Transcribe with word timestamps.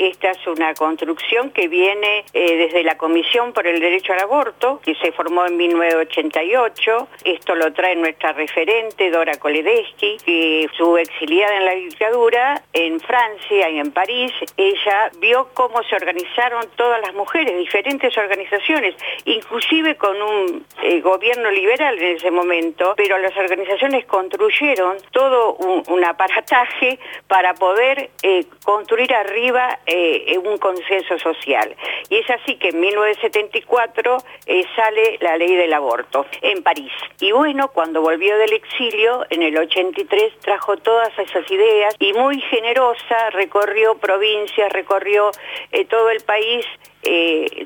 Esta 0.00 0.30
es 0.30 0.46
una 0.46 0.74
construcción 0.74 1.50
que 1.50 1.68
viene 1.68 2.24
eh, 2.32 2.56
desde 2.56 2.82
la 2.82 2.96
Comisión 2.96 3.52
por 3.52 3.66
el 3.66 3.80
Derecho 3.80 4.12
al 4.12 4.20
Aborto, 4.20 4.80
que 4.84 4.94
se 4.96 5.12
formó 5.12 5.46
en 5.46 5.56
1988. 5.56 7.08
Esto 7.24 7.54
lo 7.54 7.72
trae 7.72 7.96
nuestra 7.96 8.32
referente, 8.32 9.10
Dora 9.10 9.36
Koledeschi, 9.38 10.18
que 10.24 10.68
su 10.76 10.96
exiliada 10.96 11.56
en 11.56 11.64
la 11.64 11.72
dictadura 11.72 12.62
en 12.72 13.00
Francia 13.00 13.70
y 13.70 13.78
en 13.78 13.92
París, 13.92 14.32
ella 14.56 15.10
vio 15.18 15.48
cómo 15.54 15.82
se 15.84 15.96
organizaron 15.96 16.68
todas 16.76 17.00
las 17.00 17.14
mujeres, 17.14 17.56
diferentes 17.56 18.16
organizaciones, 18.16 18.94
inclusive 19.24 19.96
con 19.96 20.20
un 20.20 20.66
eh, 20.82 21.00
gobierno 21.00 21.50
liberal 21.50 21.98
en 21.98 22.16
ese 22.16 22.30
momento, 22.30 22.94
pero 22.96 23.18
las 23.18 23.36
organizaciones 23.36 24.04
construyeron 24.06 24.96
todo 25.12 25.54
un, 25.54 26.04
aparataje 26.04 26.98
para 27.28 27.54
poder 27.54 28.10
eh, 28.22 28.44
construir 28.62 29.14
arriba 29.14 29.73
eh, 29.86 30.38
un 30.44 30.58
consenso 30.58 31.18
social. 31.18 31.74
Y 32.08 32.18
es 32.18 32.30
así 32.30 32.56
que 32.56 32.68
en 32.68 32.80
1974 32.80 34.18
eh, 34.46 34.64
sale 34.76 35.18
la 35.20 35.36
ley 35.36 35.54
del 35.54 35.72
aborto 35.72 36.26
en 36.42 36.62
París. 36.62 36.92
Y 37.20 37.32
bueno, 37.32 37.68
cuando 37.68 38.00
volvió 38.00 38.36
del 38.38 38.52
exilio, 38.52 39.26
en 39.30 39.42
el 39.42 39.56
83 39.56 40.38
trajo 40.40 40.76
todas 40.76 41.10
esas 41.18 41.50
ideas 41.50 41.94
y 41.98 42.12
muy 42.12 42.40
generosa 42.40 43.30
recorrió 43.30 43.96
provincias, 43.96 44.72
recorrió 44.72 45.30
eh, 45.72 45.84
todo 45.86 46.10
el 46.10 46.20
país 46.22 46.66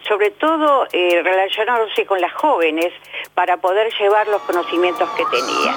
sobre 0.08 0.32
todo 0.32 0.88
relacionándose 0.90 2.04
con 2.06 2.20
las 2.20 2.32
jóvenes 2.32 2.92
para 3.34 3.58
poder 3.58 3.88
llevar 3.96 4.26
los 4.26 4.42
conocimientos 4.42 5.08
que 5.10 5.24
tenía. 5.26 5.76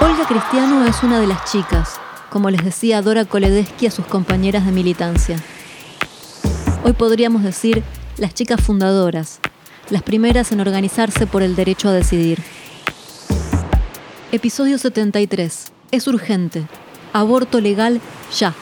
Olga 0.00 0.26
Cristiano 0.26 0.84
es 0.84 1.02
una 1.02 1.20
de 1.20 1.26
las 1.26 1.50
chicas, 1.50 1.98
como 2.28 2.50
les 2.50 2.62
decía 2.62 3.00
Dora 3.00 3.24
Koledeschi 3.24 3.86
a 3.86 3.90
sus 3.90 4.04
compañeras 4.04 4.66
de 4.66 4.72
militancia. 4.72 5.38
Hoy 6.84 6.92
podríamos 6.92 7.42
decir 7.42 7.82
las 8.18 8.34
chicas 8.34 8.60
fundadoras, 8.60 9.40
las 9.88 10.02
primeras 10.02 10.52
en 10.52 10.60
organizarse 10.60 11.26
por 11.26 11.42
el 11.42 11.56
derecho 11.56 11.88
a 11.88 11.92
decidir. 11.92 12.42
Episodio 14.30 14.76
73. 14.76 15.72
Es 15.90 16.06
urgente. 16.06 16.66
Aborto 17.14 17.60
legal 17.62 18.02
ya. 18.36 18.52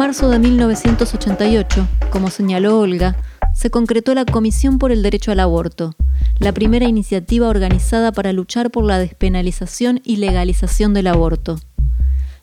Marzo 0.00 0.30
de 0.30 0.38
1988, 0.38 1.86
como 2.10 2.30
señaló 2.30 2.80
Olga, 2.80 3.16
se 3.54 3.68
concretó 3.68 4.14
la 4.14 4.24
Comisión 4.24 4.78
por 4.78 4.92
el 4.92 5.02
Derecho 5.02 5.30
al 5.30 5.40
Aborto, 5.40 5.94
la 6.38 6.52
primera 6.52 6.88
iniciativa 6.88 7.48
organizada 7.48 8.10
para 8.10 8.32
luchar 8.32 8.70
por 8.70 8.84
la 8.84 8.98
despenalización 8.98 10.00
y 10.02 10.16
legalización 10.16 10.94
del 10.94 11.08
aborto. 11.08 11.60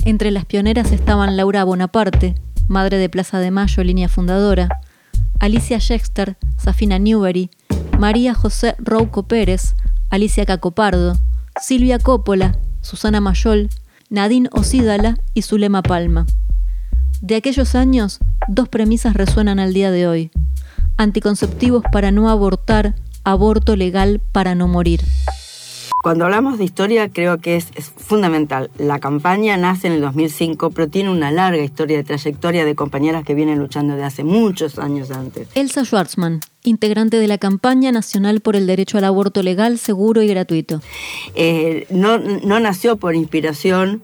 Entre 0.05 0.29
las 0.29 0.45
pioneras 0.45 0.91
estaban 0.91 1.35
Laura 1.35 1.63
Bonaparte, 1.63 2.35
madre 2.67 2.99
de 2.99 3.09
Plaza 3.09 3.39
de 3.39 3.49
Mayo, 3.49 3.83
línea 3.83 4.07
fundadora, 4.07 4.69
Alicia 5.39 5.79
Schexter, 5.79 6.37
Safina 6.57 6.99
Newbery, 6.99 7.49
María 7.97 8.35
José 8.35 8.75
Rouco 8.77 9.27
Pérez, 9.27 9.73
Alicia 10.11 10.45
Cacopardo, 10.45 11.17
Silvia 11.59 11.97
Coppola, 11.97 12.55
Susana 12.81 13.19
Mayol, 13.19 13.69
Nadine 14.11 14.47
Osídala 14.51 15.17
y 15.33 15.41
Zulema 15.41 15.81
Palma. 15.81 16.27
De 17.21 17.35
aquellos 17.35 17.73
años, 17.73 18.19
dos 18.47 18.69
premisas 18.69 19.15
resuenan 19.15 19.59
al 19.59 19.73
día 19.73 19.89
de 19.89 20.07
hoy. 20.07 20.31
Anticonceptivos 20.97 21.83
para 21.91 22.11
no 22.11 22.29
abortar, 22.29 22.93
aborto 23.23 23.75
legal 23.75 24.21
para 24.31 24.53
no 24.53 24.67
morir. 24.67 25.01
Cuando 26.03 26.25
hablamos 26.25 26.59
de 26.59 26.63
historia 26.63 27.09
creo 27.09 27.39
que 27.39 27.55
es, 27.55 27.65
fundamental. 27.97 28.69
La 28.77 28.99
campaña 28.99 29.57
nace 29.57 29.87
en 29.87 29.93
el 29.93 30.01
2005, 30.01 30.69
pero 30.69 30.89
tiene 30.89 31.09
una 31.09 31.31
larga 31.31 31.63
historia 31.63 31.97
de 31.97 32.03
trayectoria 32.03 32.65
de 32.65 32.75
compañeras 32.75 33.23
que 33.23 33.33
vienen 33.33 33.57
luchando 33.57 33.93
desde 33.93 34.05
hace 34.05 34.23
muchos 34.23 34.77
años 34.77 35.09
antes. 35.09 35.47
Elsa 35.55 35.83
Schwartzman, 35.85 36.39
integrante 36.63 37.17
de 37.17 37.27
la 37.27 37.39
campaña 37.39 37.91
nacional 37.91 38.41
por 38.41 38.55
el 38.55 38.67
derecho 38.67 38.99
al 38.99 39.05
aborto 39.05 39.41
legal, 39.41 39.79
seguro 39.79 40.21
y 40.21 40.27
gratuito. 40.27 40.81
Eh, 41.33 41.87
no, 41.89 42.19
no 42.19 42.59
nació 42.59 42.97
por 42.97 43.15
inspiración 43.15 44.03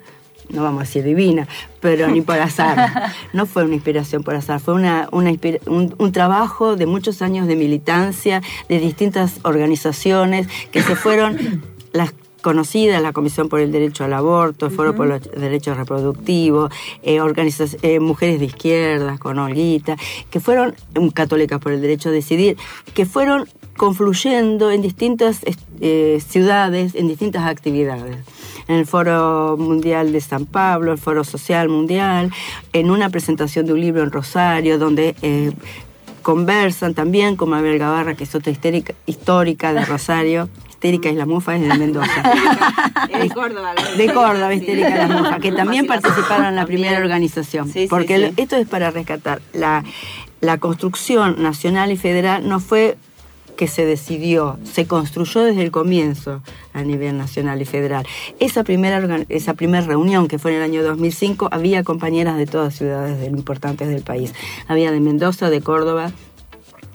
no 0.50 0.64
vamos 0.64 0.81
a 0.81 0.86
decir 0.86 1.04
divina, 1.04 1.48
pero 1.80 2.08
ni 2.08 2.22
por 2.22 2.40
azar. 2.40 3.12
No 3.34 3.46
fue 3.46 3.64
una 3.64 3.74
inspiración 3.74 4.24
por 4.24 4.36
azar, 4.36 4.59
fue 4.59 4.74
una, 4.76 5.09
un, 5.12 6.12
trabajo 6.12 6.76
de 6.76 6.86
muchos 6.86 7.22
años 7.22 7.48
de 7.48 7.56
militancia, 7.56 8.42
de 8.70 8.80
distintas 8.80 9.40
organizaciones 9.44 10.48
que 10.72 10.82
se 10.82 10.96
fueron 10.96 11.64
las 11.94 12.14
conocidas, 12.44 13.02
la 13.02 13.14
Comisión 13.14 13.50
por 13.50 13.59
el 13.59 13.72
Derecho 13.72 14.03
al 14.03 14.14
Aborto, 14.14 14.68
el 14.68 14.72
Foro 14.72 14.96
por 14.96 15.08
los 15.08 15.22
Derechos 15.32 15.78
Reproductivos, 15.78 16.72
eh, 17.02 17.20
eh, 17.82 18.00
Mujeres 18.00 18.40
de 18.40 18.46
Izquierda 18.46 19.18
con 19.18 19.40
Olguita, 19.40 19.96
que 20.30 20.40
fueron 20.40 20.76
um, 20.96 21.09
católicas 21.09 21.59
por 21.59 21.72
el 21.72 21.82
derecho 21.82 22.09
a 22.09 22.12
decidir, 22.12 22.58
que 22.94 23.06
fueron 23.06 23.48
confluyendo 23.78 24.72
en 24.72 24.81
distintas 24.81 25.41
eh, 25.81 26.22
ciudades, 26.25 26.95
en 26.95 27.07
distintas 27.07 27.44
actividades 27.47 28.17
en 28.67 28.75
el 28.75 28.85
Foro 28.85 29.57
Mundial 29.57 30.11
de 30.11 30.22
San 30.22 30.45
Pablo, 30.45 30.91
el 30.91 30.97
Foro 30.97 31.23
Social 31.23 31.69
Mundial, 31.69 32.31
en 32.72 32.91
una 32.91 33.09
presentación 33.09 33.66
de 33.66 33.73
un 33.73 33.81
libro 33.81 34.03
en 34.03 34.11
Rosario, 34.11 34.78
donde 34.78 35.16
eh, 35.22 35.51
conversan 36.22 36.94
también 36.94 37.35
con 37.35 37.50
Mabel 37.50 37.78
Gavarra, 37.79 38.16
que 38.16 38.23
es 38.23 38.35
otra 38.35 38.51
histérica, 38.51 38.94
histórica 39.06 39.73
de 39.73 39.85
Rosario. 39.85 40.50
Histérica 40.84 41.07
y 41.07 41.16
la 41.16 41.25
Mufa 41.25 41.55
es 41.55 41.61
de 41.61 41.78
Mendoza. 41.78 42.11
de 43.22 43.29
Córdoba. 43.29 43.73
De 43.95 44.13
Córdoba, 44.13 44.53
Histérica 44.53 44.90
y 44.90 45.07
la 45.07 45.07
Mufa, 45.07 45.40
que 45.40 45.53
también 45.53 45.88
participaron 45.88 46.47
en 46.47 46.57
la 46.57 46.66
primera 46.66 46.97
organización. 46.97 47.72
porque 47.90 48.34
esto 48.35 48.57
es 48.57 48.67
para 48.67 48.91
rescatar. 48.91 49.41
La, 49.53 49.85
la 50.41 50.57
construcción 50.57 51.41
nacional 51.41 51.90
y 51.94 51.95
federal 51.95 52.50
no 52.50 52.59
fue 52.59 52.97
que 53.56 53.68
se 53.68 53.86
decidió, 53.86 54.58
se 54.64 54.86
construyó 54.86 55.44
desde 55.44 55.62
el 55.62 55.72
comienzo 55.72 56.41
a 56.74 56.84
nivel 56.84 57.18
nacional 57.18 57.62
y 57.62 57.66
federal. 57.66 58.06
Esa 58.40 58.64
primera, 58.64 59.25
esa 59.30 59.53
primera 59.53 59.86
reunión, 59.86 60.28
que 60.28 60.40
fue 60.40 60.52
en 60.52 60.58
el 60.58 60.64
año 60.64 60.84
2005, 60.84 61.50
había 61.52 61.84
compañeras 61.84 62.38
de 62.38 62.46
todas 62.46 62.75
ciudades 62.75 63.28
importantes 63.28 63.88
del 63.90 64.02
país. 64.02 64.34
Había 64.68 64.91
de 64.91 65.00
Mendoza, 65.00 65.50
de 65.50 65.62
Córdoba, 65.62 66.12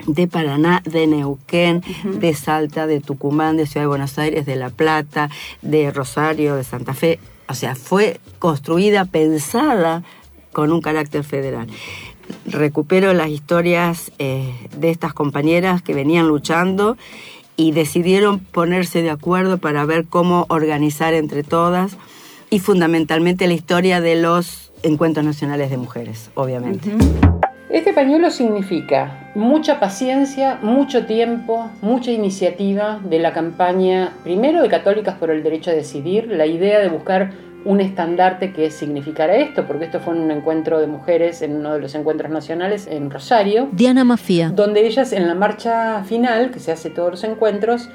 de 0.07 0.27
Paraná, 0.27 0.83
de 0.85 1.07
Neuquén, 1.07 1.83
de 2.05 2.35
Salta, 2.35 2.87
de 2.87 3.01
Tucumán, 3.01 3.57
de 3.57 3.67
Ciudad 3.67 3.85
de 3.85 3.89
Buenos 3.89 4.19
Aires, 4.19 4.47
de 4.47 4.57
La 4.57 4.71
Plata, 4.71 5.31
de 5.63 5.91
Rosario, 5.91 6.57
de 6.57 6.65
Santa 6.65 6.95
Fe. 6.95 7.19
O 7.49 7.55
sea, 7.55 7.75
fue 7.75 8.21
construida, 8.39 9.05
pensada 9.05 10.03
con 10.53 10.73
un 10.73 10.81
carácter 10.81 11.25
federal 11.25 11.69
recupero 12.47 13.13
las 13.13 13.29
historias 13.29 14.13
eh, 14.19 14.53
de 14.77 14.91
estas 14.91 15.13
compañeras 15.13 15.83
que 15.83 15.95
venían 15.95 16.29
luchando 16.29 16.97
y 17.57 17.73
decidieron 17.73 18.39
ponerse 18.39 19.03
de 19.03 19.11
acuerdo 19.11 19.59
para 19.59 19.85
ver 19.85 20.07
cómo 20.07 20.47
organizar 20.49 21.15
entre 21.15 21.43
todas 21.43 21.97
y 22.51 22.61
fundamentalmente 22.61 23.47
la 23.49 23.55
historia 23.55 24.01
de 24.01 24.17
los 24.17 24.73
encuentros 24.83 25.25
nacionales 25.25 25.71
de 25.71 25.77
mujeres, 25.77 26.31
obviamente. 26.35 26.93
Este 27.71 27.93
pañuelo 27.93 28.31
significa 28.31 29.31
mucha 29.35 29.79
paciencia, 29.79 30.59
mucho 30.63 31.05
tiempo, 31.05 31.71
mucha 31.83 32.11
iniciativa 32.11 32.99
de 33.05 33.19
la 33.19 33.35
campaña, 33.35 34.15
primero 34.25 34.63
de 34.63 34.71
Católicas 34.71 35.17
por 35.17 35.31
el 35.31 35.43
Derecho 35.43 35.71
a 35.71 35.75
Decidir, 35.75 36.29
la 36.29 36.47
idea 36.47 36.79
de 36.79 36.89
buscar 36.89 37.33
un 37.69 37.83
estandarte 37.83 38.55
que 38.55 38.71
significara 38.71 39.37
esto, 39.37 39.67
porque 39.67 39.85
esto 39.85 40.01
fue 40.01 40.15
un 40.15 40.31
encuentro 40.31 40.81
de 40.81 40.87
mujeres 40.87 41.43
en 41.43 41.55
uno 41.55 41.75
de 41.75 41.81
los 41.81 41.95
encuentros 41.95 42.31
nacionales 42.31 42.89
en 42.91 43.11
Rosario. 43.11 43.69
Diana 43.73 44.05
Mafía. 44.05 44.49
Donde 44.49 44.87
ellas 44.87 45.13
en 45.13 45.29
la 45.29 45.35
marcha 45.35 46.03
final, 46.05 46.51
que 46.51 46.61
se 46.61 46.73
hace 46.73 46.89
todos 46.89 47.11
los 47.11 47.25
encuentros, 47.25 47.91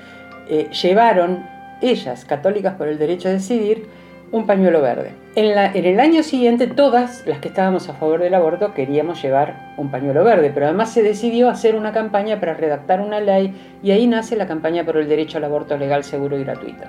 eh, 0.48 0.70
llevaron, 0.70 1.44
ellas, 1.82 2.24
católicas 2.24 2.76
por 2.76 2.88
el 2.88 3.00
derecho 3.00 3.30
a 3.30 3.32
decidir, 3.32 3.88
un 4.32 4.46
pañuelo 4.46 4.80
verde. 4.80 5.14
En, 5.36 5.58
en, 5.58 5.86
el 5.86 6.00
año 6.00 6.22
siguiente, 6.22 6.68
todas 6.68 7.26
las 7.26 7.40
que 7.40 7.48
estábamos 7.48 7.90
a 7.90 7.94
favor 7.94 8.22
del 8.22 8.36
aborto 8.36 8.76
queríamos 8.76 9.24
llevar 9.24 9.74
un 9.78 9.90
pañuelo 9.90 10.24
verde, 10.24 10.52
pero 10.54 10.68
además 10.68 10.94
se 10.94 11.02
decidió 11.02 11.50
hacer 11.50 11.74
una 11.74 11.94
campaña 11.94 12.40
para 12.40 12.54
redactar 12.54 13.02
una 13.02 13.20
ley 13.20 13.56
y 13.82 13.90
ahí 13.90 14.06
nace 14.06 14.36
la 14.36 14.46
campaña 14.46 14.86
por 14.86 14.98
el 14.98 15.10
derecho 15.10 15.40
al 15.40 15.46
aborto 15.46 15.78
legal, 15.78 16.04
seguro 16.04 16.38
y 16.38 16.44
gratuito. 16.44 16.84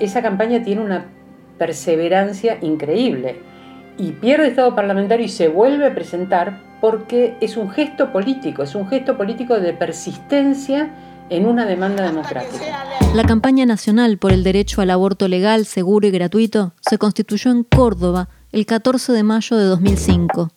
Esa 0.00 0.22
campaña 0.22 0.62
tiene 0.62 0.82
una 0.82 1.06
perseverancia 1.58 2.58
increíble. 2.62 3.40
Y 3.98 4.12
pierde 4.12 4.48
estado 4.48 4.74
parlamentario 4.74 5.24
y 5.24 5.30
se 5.30 5.48
vuelve 5.48 5.86
a 5.86 5.94
presentar 5.94 6.60
porque 6.80 7.36
es 7.40 7.56
un 7.56 7.70
gesto 7.70 8.12
político, 8.12 8.62
es 8.62 8.74
un 8.74 8.86
gesto 8.88 9.16
político 9.16 9.58
de 9.58 9.72
persistencia 9.72 10.90
en 11.30 11.46
una 11.46 11.66
demanda 11.66 12.04
democrática. 12.04 12.84
La 13.14 13.24
campaña 13.24 13.66
nacional 13.66 14.18
por 14.18 14.32
el 14.32 14.44
derecho 14.44 14.82
al 14.82 14.90
aborto 14.90 15.28
legal, 15.28 15.66
seguro 15.66 16.06
y 16.06 16.10
gratuito 16.10 16.72
se 16.80 16.98
constituyó 16.98 17.50
en 17.50 17.64
Córdoba 17.64 18.28
el 18.52 18.66
14 18.66 19.12
de 19.12 19.22
mayo 19.22 19.56
de 19.56 19.64
2005. 19.64 20.50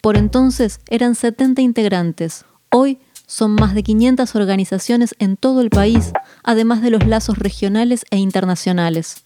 Por 0.00 0.16
entonces 0.16 0.80
eran 0.88 1.14
70 1.14 1.62
integrantes. 1.62 2.44
Hoy 2.70 2.98
son 3.26 3.52
más 3.52 3.74
de 3.74 3.82
500 3.82 4.34
organizaciones 4.36 5.14
en 5.18 5.36
todo 5.36 5.60
el 5.60 5.70
país, 5.70 6.12
además 6.42 6.80
de 6.80 6.90
los 6.90 7.06
lazos 7.06 7.38
regionales 7.38 8.04
e 8.10 8.16
internacionales. 8.16 9.25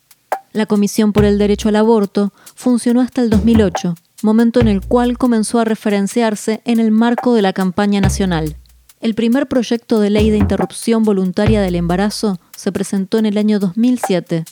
La 0.52 0.66
Comisión 0.66 1.12
por 1.12 1.24
el 1.24 1.38
Derecho 1.38 1.68
al 1.68 1.76
Aborto 1.76 2.32
funcionó 2.56 3.00
hasta 3.00 3.22
el 3.22 3.30
2008, 3.30 3.94
momento 4.22 4.60
en 4.60 4.66
el 4.66 4.80
cual 4.80 5.16
comenzó 5.16 5.60
a 5.60 5.64
referenciarse 5.64 6.60
en 6.64 6.80
el 6.80 6.90
marco 6.90 7.34
de 7.34 7.42
la 7.42 7.52
campaña 7.52 8.00
nacional. 8.00 8.56
El 9.00 9.14
primer 9.14 9.46
proyecto 9.46 10.00
de 10.00 10.10
ley 10.10 10.28
de 10.30 10.38
interrupción 10.38 11.04
voluntaria 11.04 11.62
del 11.62 11.76
embarazo 11.76 12.40
se 12.56 12.72
presentó 12.72 13.18
en 13.18 13.26
el 13.26 13.38
año 13.38 13.60
2007. 13.60 14.44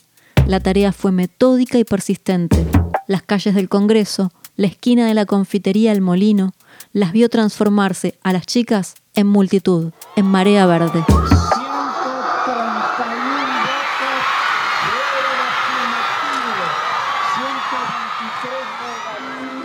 La 0.47 0.61
tarea 0.61 0.93
fue 0.93 1.11
metódica 1.11 1.79
y 1.79 1.85
persistente. 1.85 2.65
Las 3.09 3.23
calles 3.23 3.57
del 3.57 3.69
Congreso, 3.69 4.31
la 4.57 4.69
esquina 4.69 5.07
de 5.07 5.15
la 5.15 5.27
confitería 5.27 5.93
El 5.93 6.01
Molino, 6.01 6.55
las 6.93 7.13
vio 7.13 7.29
transformarse 7.29 8.19
a 8.23 8.33
las 8.33 8.47
chicas 8.47 8.95
en 9.15 9.27
multitud, 9.27 9.91
en 10.15 10.27
marea 10.27 10.65
verde. 10.67 11.05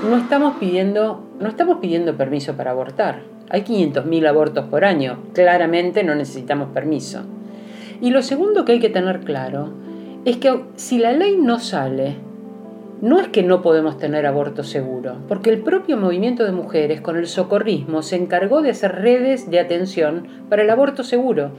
No 0.10 0.18
estamos 0.18 0.58
pidiendo, 0.58 1.24
no 1.40 1.48
estamos 1.50 1.80
pidiendo 1.80 2.16
permiso 2.18 2.56
para 2.56 2.72
abortar 2.72 3.34
hay 3.54 3.62
500.000 3.62 4.28
abortos 4.28 4.66
por 4.66 4.84
año. 4.84 5.20
Claramente 5.34 6.04
no 6.04 6.16
necesitamos 6.16 6.70
permiso. 6.70 7.22
Y 8.02 8.10
lo 8.10 8.24
segundo 8.24 8.66
que 8.66 8.74
hay 8.74 8.80
que 8.80 8.90
tener 8.90 9.20
claro 9.20 9.70
es 10.26 10.38
que 10.38 10.64
si 10.76 10.98
la 10.98 11.12
ley 11.14 11.38
no 11.38 11.60
sale, 11.60 12.16
no 13.02 13.20
es 13.20 13.28
que 13.28 13.44
no 13.44 13.62
podemos 13.62 14.00
tener 14.00 14.26
aborto 14.26 14.64
seguro, 14.64 15.18
porque 15.28 15.52
el 15.52 15.60
propio 15.60 15.98
movimiento 15.98 16.46
de 16.46 16.52
mujeres 16.52 17.00
con 17.02 17.16
el 17.16 17.28
socorrismo 17.28 18.02
se 18.02 18.16
encargó 18.16 18.64
de 18.64 18.72
hacer 18.72 18.96
redes 18.96 19.52
de 19.52 19.60
atención 19.60 20.28
para 20.50 20.64
el 20.64 20.70
aborto 20.72 21.04
seguro. 21.04 21.52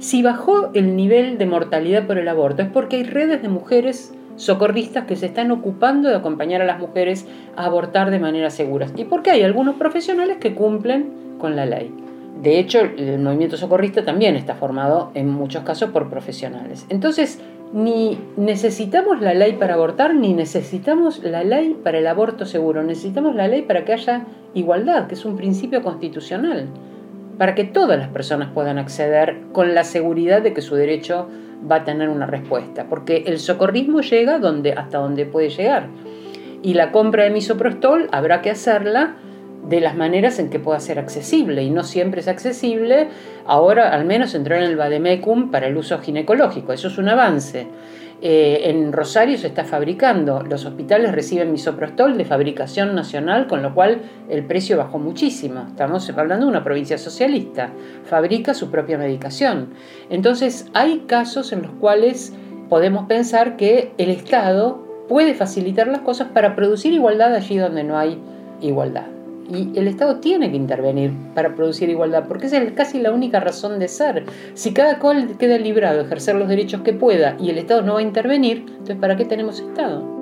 Si 0.00 0.22
bajó 0.22 0.70
el 0.74 0.96
nivel 0.96 1.38
de 1.38 1.46
mortalidad 1.46 2.06
por 2.06 2.18
el 2.18 2.28
aborto 2.28 2.62
es 2.62 2.68
porque 2.68 2.96
hay 2.96 3.04
redes 3.04 3.40
de 3.40 3.48
mujeres 3.48 4.12
socorristas 4.38 5.04
que 5.04 5.16
se 5.16 5.26
están 5.26 5.50
ocupando 5.50 6.08
de 6.08 6.16
acompañar 6.16 6.62
a 6.62 6.64
las 6.64 6.78
mujeres 6.78 7.26
a 7.56 7.66
abortar 7.66 8.10
de 8.10 8.18
manera 8.18 8.48
segura. 8.50 8.86
Y 8.96 9.04
porque 9.04 9.30
hay 9.30 9.42
algunos 9.42 9.74
profesionales 9.76 10.38
que 10.38 10.54
cumplen 10.54 11.36
con 11.38 11.56
la 11.56 11.66
ley. 11.66 11.92
De 12.40 12.60
hecho, 12.60 12.78
el 12.80 13.18
movimiento 13.18 13.56
socorrista 13.56 14.04
también 14.04 14.36
está 14.36 14.54
formado 14.54 15.10
en 15.14 15.28
muchos 15.28 15.64
casos 15.64 15.90
por 15.90 16.08
profesionales. 16.08 16.86
Entonces, 16.88 17.40
ni 17.72 18.16
necesitamos 18.36 19.20
la 19.20 19.34
ley 19.34 19.54
para 19.54 19.74
abortar, 19.74 20.14
ni 20.14 20.34
necesitamos 20.34 21.22
la 21.24 21.42
ley 21.42 21.76
para 21.82 21.98
el 21.98 22.06
aborto 22.06 22.46
seguro. 22.46 22.84
Necesitamos 22.84 23.34
la 23.34 23.48
ley 23.48 23.62
para 23.62 23.84
que 23.84 23.92
haya 23.92 24.24
igualdad, 24.54 25.08
que 25.08 25.14
es 25.14 25.24
un 25.24 25.36
principio 25.36 25.82
constitucional, 25.82 26.68
para 27.38 27.56
que 27.56 27.64
todas 27.64 27.98
las 27.98 28.08
personas 28.08 28.50
puedan 28.54 28.78
acceder 28.78 29.36
con 29.52 29.74
la 29.74 29.82
seguridad 29.82 30.40
de 30.40 30.52
que 30.52 30.62
su 30.62 30.76
derecho 30.76 31.28
va 31.70 31.76
a 31.76 31.84
tener 31.84 32.08
una 32.08 32.26
respuesta, 32.26 32.86
porque 32.88 33.24
el 33.26 33.38
socorrismo 33.38 34.00
llega 34.00 34.38
donde, 34.38 34.72
hasta 34.72 34.98
donde 34.98 35.26
puede 35.26 35.50
llegar. 35.50 35.88
Y 36.62 36.74
la 36.74 36.90
compra 36.92 37.24
de 37.24 37.30
misoprostol 37.30 38.08
habrá 38.12 38.42
que 38.42 38.50
hacerla 38.50 39.16
de 39.68 39.80
las 39.80 39.96
maneras 39.96 40.38
en 40.38 40.50
que 40.50 40.58
pueda 40.58 40.80
ser 40.80 40.98
accesible 40.98 41.62
y 41.62 41.70
no 41.70 41.84
siempre 41.84 42.20
es 42.20 42.28
accesible. 42.28 43.08
Ahora 43.46 43.92
al 43.92 44.04
menos 44.04 44.34
entró 44.34 44.56
en 44.56 44.62
el 44.62 44.76
Bademecum 44.76 45.50
para 45.50 45.66
el 45.66 45.76
uso 45.76 45.98
ginecológico, 45.98 46.72
eso 46.72 46.88
es 46.88 46.98
un 46.98 47.08
avance. 47.08 47.66
Eh, 48.20 48.70
en 48.70 48.92
Rosario 48.92 49.38
se 49.38 49.46
está 49.46 49.64
fabricando, 49.64 50.42
los 50.42 50.64
hospitales 50.64 51.12
reciben 51.12 51.52
misoprostol 51.52 52.18
de 52.18 52.24
fabricación 52.24 52.94
nacional, 52.94 53.46
con 53.46 53.62
lo 53.62 53.74
cual 53.74 54.02
el 54.28 54.44
precio 54.44 54.76
bajó 54.76 54.98
muchísimo. 54.98 55.66
Estamos 55.68 56.10
hablando 56.10 56.46
de 56.46 56.50
una 56.50 56.64
provincia 56.64 56.98
socialista, 56.98 57.70
fabrica 58.04 58.54
su 58.54 58.70
propia 58.70 58.98
medicación. 58.98 59.68
Entonces 60.10 60.66
hay 60.74 61.04
casos 61.06 61.52
en 61.52 61.62
los 61.62 61.70
cuales 61.72 62.32
podemos 62.68 63.06
pensar 63.06 63.56
que 63.56 63.92
el 63.98 64.10
Estado 64.10 64.84
puede 65.08 65.34
facilitar 65.34 65.86
las 65.86 66.00
cosas 66.00 66.28
para 66.34 66.56
producir 66.56 66.92
igualdad 66.92 67.34
allí 67.34 67.56
donde 67.56 67.84
no 67.84 67.96
hay 67.96 68.18
igualdad. 68.60 69.17
Y 69.48 69.78
el 69.78 69.88
Estado 69.88 70.20
tiene 70.20 70.50
que 70.50 70.56
intervenir 70.56 71.12
para 71.34 71.54
producir 71.54 71.88
igualdad, 71.88 72.26
porque 72.28 72.46
esa 72.46 72.58
es 72.58 72.72
casi 72.72 73.00
la 73.00 73.12
única 73.12 73.40
razón 73.40 73.78
de 73.78 73.88
ser. 73.88 74.24
Si 74.54 74.74
cada 74.74 74.98
cual 74.98 75.36
queda 75.38 75.58
librado 75.58 75.98
de 75.98 76.04
ejercer 76.04 76.34
los 76.34 76.48
derechos 76.48 76.82
que 76.82 76.92
pueda 76.92 77.36
y 77.40 77.48
el 77.50 77.58
Estado 77.58 77.82
no 77.82 77.94
va 77.94 78.00
a 78.00 78.02
intervenir, 78.02 78.66
entonces 78.68 78.96
¿para 78.96 79.16
qué 79.16 79.24
tenemos 79.24 79.58
Estado? 79.60 80.18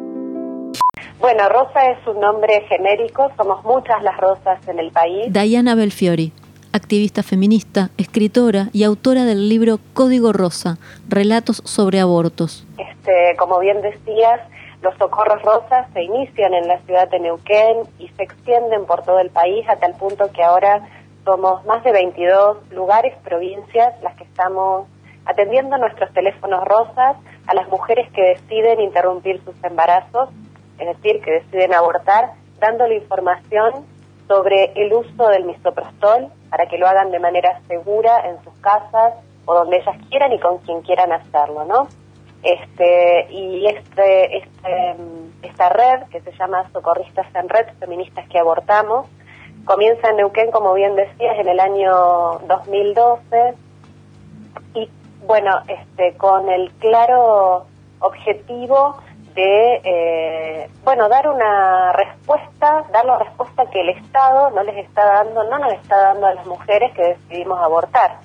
Bueno, 1.19 1.49
Rosa 1.49 1.91
es 1.91 2.07
un 2.07 2.21
nombre 2.21 2.61
genérico, 2.69 3.33
somos 3.37 3.65
muchas 3.65 4.03
las 4.03 4.17
rosas 4.19 4.61
en 4.69 4.79
el 4.79 4.93
país. 4.93 5.33
Diana 5.33 5.75
Belfiori, 5.75 6.33
activista 6.73 7.23
feminista, 7.23 7.91
escritora 7.97 8.69
y 8.73 8.85
autora 8.85 9.25
del 9.25 9.49
libro 9.49 9.79
Código 9.95 10.33
Rosa, 10.33 10.79
Relatos 11.09 11.63
sobre 11.65 12.01
abortos. 12.01 12.67
Este, 12.79 13.35
como 13.39 13.59
bien 13.59 13.81
decías, 13.81 14.41
los 14.83 14.97
socorros 14.97 15.43
rosas 15.43 15.87
se 15.93 16.03
inician 16.03 16.55
en 16.55 16.69
la 16.69 16.79
ciudad 16.81 17.09
de 17.09 17.21
Neuquén 17.21 17.83
y 17.99 18.09
se 18.09 18.23
extienden 18.23 18.87
por 18.87 19.03
todo 19.03 19.21
el 19.21 19.31
país 19.31 19.69
a 19.69 19.77
tal 19.77 19.95
punto 19.95 20.31
que 20.33 20.43
ahora 20.43 20.87
somos 21.25 21.65
más 21.65 21.83
de 21.83 21.93
22 21.93 22.71
lugares, 22.73 23.15
provincias, 23.25 24.01
las 24.03 24.15
que 24.17 24.25
estamos 24.25 24.87
atendiendo 25.25 25.77
nuestros 25.77 26.13
teléfonos 26.13 26.65
rosas 26.65 27.17
a 27.47 27.55
las 27.55 27.69
mujeres 27.69 28.11
que 28.13 28.23
deciden 28.23 28.81
interrumpir 28.81 29.43
sus 29.45 29.57
embarazos, 29.65 30.29
es 30.79 30.87
decir, 30.87 31.21
que 31.23 31.33
deciden 31.33 31.75
abortar, 31.75 32.33
dándole 32.61 32.97
información 32.97 33.85
sobre 34.29 34.73
el 34.77 34.93
uso 34.93 35.29
del 35.29 35.45
misoprostol 35.45 36.29
para 36.51 36.67
que 36.69 36.79
lo 36.79 36.87
hagan 36.87 37.11
de 37.11 37.19
manera 37.19 37.61
segura 37.67 38.29
en 38.29 38.43
sus 38.45 38.55
casas 38.61 39.15
o 39.47 39.55
donde 39.55 39.79
ellas 39.79 39.97
quieran 40.09 40.33
y 40.33 40.41
con 40.41 40.59
quien 40.59 40.83
quieran 40.83 41.13
hacerlo, 41.13 41.65
¿no? 41.65 41.89
Este, 42.47 43.27
y 43.33 43.67
este, 43.67 44.37
este, 44.37 44.97
esta 45.43 45.69
red, 45.69 46.05
que 46.13 46.21
se 46.21 46.31
llama 46.31 46.71
Socorristas 46.73 47.27
en 47.35 47.49
Red, 47.49 47.67
Feministas 47.81 48.29
que 48.29 48.39
Abortamos, 48.39 49.09
comienza 49.65 50.11
en 50.11 50.19
Neuquén, 50.19 50.53
como 50.53 50.73
bien 50.75 50.95
decías, 50.95 51.37
en 51.41 51.49
el 51.49 51.59
año 51.59 52.39
2012 52.47 53.55
y, 54.75 54.89
bueno, 55.27 55.61
este, 55.67 56.17
con 56.17 56.49
el 56.49 56.71
claro 56.75 57.67
objetivo 57.99 58.99
de, 59.35 59.81
eh, 59.83 60.71
bueno, 60.85 61.09
dar 61.09 61.29
una 61.29 61.93
respuesta, 61.95 62.85
dar 62.93 63.05
la 63.07 63.19
respuesta 63.19 63.67
que 63.73 63.81
el 63.81 63.89
Estado 63.89 64.51
no 64.51 64.63
les 64.63 64.87
está 64.87 65.05
dando, 65.05 65.43
no 65.51 65.59
nos 65.59 65.73
está 65.73 65.97
dando 65.97 66.29
a 66.29 66.35
las 66.35 66.47
mujeres 66.47 66.93
que 66.95 67.03
decidimos 67.03 67.59
abortar. 67.59 68.21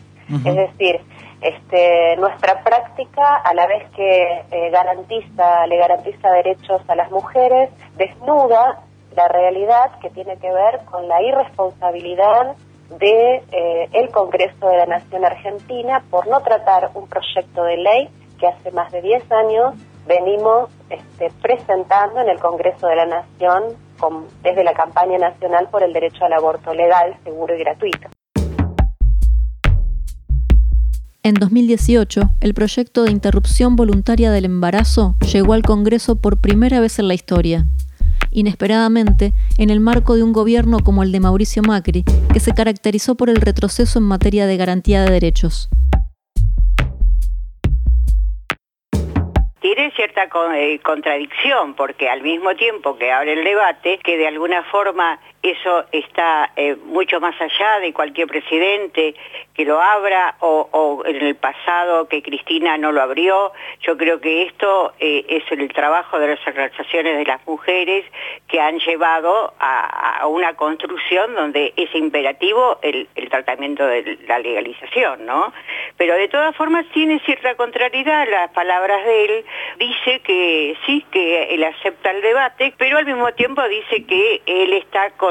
Es 0.45 0.55
decir, 0.55 1.01
este, 1.41 2.15
nuestra 2.17 2.63
práctica, 2.63 3.37
a 3.37 3.53
la 3.53 3.67
vez 3.67 3.89
que 3.91 4.45
eh, 4.51 4.69
garantiza, 4.69 5.65
le 5.67 5.77
garantiza 5.77 6.31
derechos 6.31 6.81
a 6.87 6.95
las 6.95 7.11
mujeres, 7.11 7.69
desnuda 7.95 8.83
la 9.15 9.27
realidad 9.27 9.99
que 9.99 10.09
tiene 10.09 10.37
que 10.37 10.51
ver 10.51 10.85
con 10.85 11.07
la 11.07 11.21
irresponsabilidad 11.21 12.55
de 12.99 13.43
eh, 13.51 13.89
el 13.93 14.09
Congreso 14.11 14.67
de 14.67 14.77
la 14.77 14.85
Nación 14.85 15.25
Argentina 15.25 16.03
por 16.09 16.27
no 16.27 16.41
tratar 16.41 16.91
un 16.93 17.07
proyecto 17.07 17.63
de 17.63 17.77
ley 17.77 18.09
que 18.39 18.47
hace 18.47 18.71
más 18.71 18.91
de 18.91 19.01
10 19.01 19.31
años 19.31 19.75
venimos 20.05 20.69
este, 20.89 21.31
presentando 21.41 22.21
en 22.21 22.29
el 22.29 22.39
Congreso 22.39 22.87
de 22.87 22.95
la 22.95 23.05
Nación 23.05 23.77
desde 24.41 24.63
la 24.63 24.73
campaña 24.73 25.17
nacional 25.19 25.67
por 25.69 25.83
el 25.83 25.93
derecho 25.93 26.25
al 26.25 26.33
aborto 26.33 26.73
legal, 26.73 27.15
seguro 27.23 27.55
y 27.55 27.59
gratuito. 27.59 28.09
En 31.23 31.35
2018, 31.35 32.21
el 32.41 32.55
proyecto 32.55 33.03
de 33.03 33.11
interrupción 33.11 33.75
voluntaria 33.75 34.31
del 34.31 34.45
embarazo 34.45 35.13
llegó 35.31 35.53
al 35.53 35.61
Congreso 35.61 36.19
por 36.19 36.41
primera 36.41 36.79
vez 36.79 36.97
en 36.97 37.07
la 37.07 37.13
historia. 37.13 37.65
Inesperadamente, 38.31 39.33
en 39.59 39.69
el 39.69 39.81
marco 39.81 40.15
de 40.15 40.23
un 40.23 40.33
gobierno 40.33 40.79
como 40.79 41.03
el 41.03 41.11
de 41.11 41.19
Mauricio 41.19 41.61
Macri, 41.61 42.03
que 42.33 42.39
se 42.39 42.55
caracterizó 42.55 43.13
por 43.13 43.29
el 43.29 43.35
retroceso 43.35 43.99
en 43.99 44.05
materia 44.05 44.47
de 44.47 44.57
garantía 44.57 45.03
de 45.03 45.11
derechos. 45.11 45.69
tiene 49.61 49.91
cierta 49.91 50.27
eh, 50.55 50.79
contradicción 50.79 51.75
porque 51.75 52.09
al 52.09 52.21
mismo 52.21 52.55
tiempo 52.55 52.97
que 52.97 53.11
abre 53.11 53.33
el 53.33 53.43
debate, 53.43 53.99
que 53.99 54.17
de 54.17 54.27
alguna 54.27 54.63
forma 54.63 55.19
eso 55.43 55.85
está 55.91 56.51
eh, 56.55 56.75
mucho 56.85 57.19
más 57.19 57.39
allá 57.41 57.79
de 57.79 57.93
cualquier 57.93 58.27
presidente 58.27 59.15
que 59.55 59.65
lo 59.65 59.81
abra 59.81 60.35
o, 60.39 61.03
en 61.05 61.15
el 61.15 61.35
pasado 61.35 62.07
que 62.07 62.21
Cristina 62.21 62.77
no 62.77 62.91
lo 62.91 63.01
abrió. 63.01 63.51
Yo 63.81 63.97
creo 63.97 64.21
que 64.21 64.43
esto 64.43 64.93
eh, 64.99 65.25
es 65.27 65.43
el 65.51 65.67
trabajo 65.73 66.19
de 66.19 66.27
las 66.29 66.47
organizaciones 66.47 67.17
de 67.17 67.25
las 67.25 67.45
mujeres 67.47 68.05
que 68.47 68.59
han 68.59 68.79
llevado 68.79 69.53
a, 69.59 70.27
una 70.27 70.53
construcción 70.53 71.33
donde 71.33 71.73
es 71.75 71.93
imperativo 71.95 72.79
el, 72.81 73.07
tratamiento 73.29 73.85
de 73.85 74.19
la 74.27 74.39
legalización, 74.39 75.25
¿no? 75.25 75.53
Pero 75.97 76.15
de 76.15 76.27
todas 76.27 76.55
formas 76.55 76.85
tiene 76.93 77.19
cierta 77.21 77.55
contrariedad 77.55 78.27
las 78.29 78.51
palabras 78.51 79.05
de 79.05 79.25
él. 79.25 79.45
Dice 79.79 80.19
que 80.19 80.77
sí, 80.85 81.05
que 81.11 81.53
él 81.53 81.63
acepta 81.63 82.11
el 82.11 82.21
debate, 82.21 82.73
pero 82.77 82.97
al 82.97 83.05
mismo 83.05 83.31
tiempo 83.33 83.61
dice 83.67 84.05
que 84.05 84.41
él 84.45 84.73
está 84.73 85.11
con, 85.11 85.30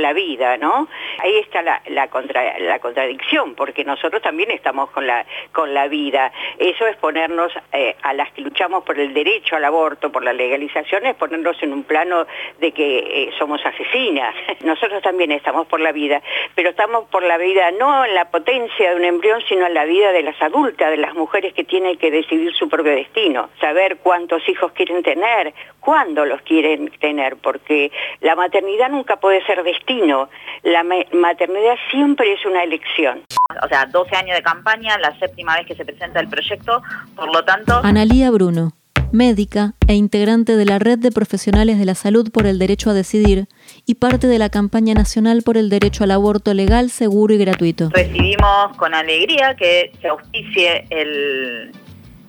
la 0.00 0.12
vida, 0.12 0.56
¿no? 0.56 0.88
Ahí 1.18 1.36
está 1.38 1.62
la, 1.62 1.82
la 1.88 2.08
contradicción 2.08 3.54
porque 3.54 3.84
nosotros 3.84 4.22
también 4.22 4.50
estamos 4.50 4.90
con 4.90 5.06
la, 5.06 5.24
con 5.52 5.74
la 5.74 5.88
vida. 5.88 6.32
Eso 6.58 6.86
es 6.86 6.96
ponernos, 6.96 7.52
eh, 7.72 7.96
a 8.02 8.12
las 8.12 8.30
que 8.32 8.42
luchamos 8.42 8.84
por 8.84 8.98
el 8.98 9.12
derecho 9.14 9.56
al 9.56 9.64
aborto, 9.64 10.10
por 10.10 10.24
la 10.24 10.32
legalización, 10.32 11.06
es 11.06 11.16
ponernos 11.16 11.62
en 11.62 11.72
un 11.72 11.84
plano 11.84 12.26
de 12.58 12.72
que 12.72 12.98
eh, 12.98 13.30
somos 13.38 13.64
asesinas. 13.64 14.34
Nosotros 14.64 15.02
también 15.02 15.32
estamos 15.32 15.66
por 15.66 15.80
la 15.80 15.92
vida, 15.92 16.22
pero 16.54 16.70
estamos 16.70 17.08
por 17.08 17.22
la 17.22 17.38
vida 17.38 17.70
no 17.72 18.04
en 18.04 18.14
la 18.14 18.30
potencia 18.30 18.90
de 18.90 18.96
un 18.96 19.04
embrión, 19.04 19.40
sino 19.48 19.66
en 19.66 19.74
la 19.74 19.84
vida 19.84 20.12
de 20.12 20.22
las 20.22 20.40
adultas, 20.42 20.90
de 20.90 20.96
las 20.96 21.14
mujeres 21.14 21.52
que 21.54 21.64
tienen 21.64 21.96
que 21.96 22.10
decidir 22.10 22.52
su 22.54 22.68
propio 22.68 22.92
destino, 22.92 23.50
saber 23.60 23.98
cuántos 23.98 24.48
hijos 24.48 24.72
quieren 24.72 25.02
tener, 25.02 25.52
cuándo 25.80 26.24
los 26.24 26.40
quieren 26.42 26.90
tener, 27.00 27.36
porque 27.36 27.90
la 28.20 28.36
maternidad 28.36 28.90
nunca 28.90 29.16
puede 29.16 29.39
ser 29.46 29.62
destino, 29.62 30.28
la 30.62 30.84
maternidad 30.84 31.76
siempre 31.90 32.32
es 32.32 32.44
una 32.44 32.62
elección. 32.62 33.22
O 33.62 33.68
sea, 33.68 33.86
12 33.86 34.16
años 34.16 34.36
de 34.36 34.42
campaña, 34.42 34.98
la 34.98 35.18
séptima 35.18 35.56
vez 35.56 35.66
que 35.66 35.74
se 35.74 35.84
presenta 35.84 36.20
el 36.20 36.28
proyecto, 36.28 36.82
por 37.16 37.32
lo 37.34 37.44
tanto... 37.44 37.80
Analía 37.82 38.30
Bruno, 38.30 38.72
médica 39.12 39.74
e 39.88 39.94
integrante 39.94 40.56
de 40.56 40.64
la 40.64 40.78
Red 40.78 40.98
de 40.98 41.10
Profesionales 41.10 41.78
de 41.78 41.84
la 41.84 41.94
Salud 41.94 42.30
por 42.30 42.46
el 42.46 42.58
Derecho 42.58 42.90
a 42.90 42.94
Decidir 42.94 43.46
y 43.86 43.96
parte 43.96 44.26
de 44.26 44.38
la 44.38 44.48
campaña 44.48 44.94
nacional 44.94 45.42
por 45.42 45.56
el 45.56 45.68
derecho 45.68 46.04
al 46.04 46.12
aborto 46.12 46.54
legal, 46.54 46.90
seguro 46.90 47.34
y 47.34 47.38
gratuito. 47.38 47.90
Recibimos 47.90 48.76
con 48.76 48.94
alegría 48.94 49.54
que 49.56 49.92
se 50.00 50.08
auspicie 50.08 50.84
el, 50.90 51.72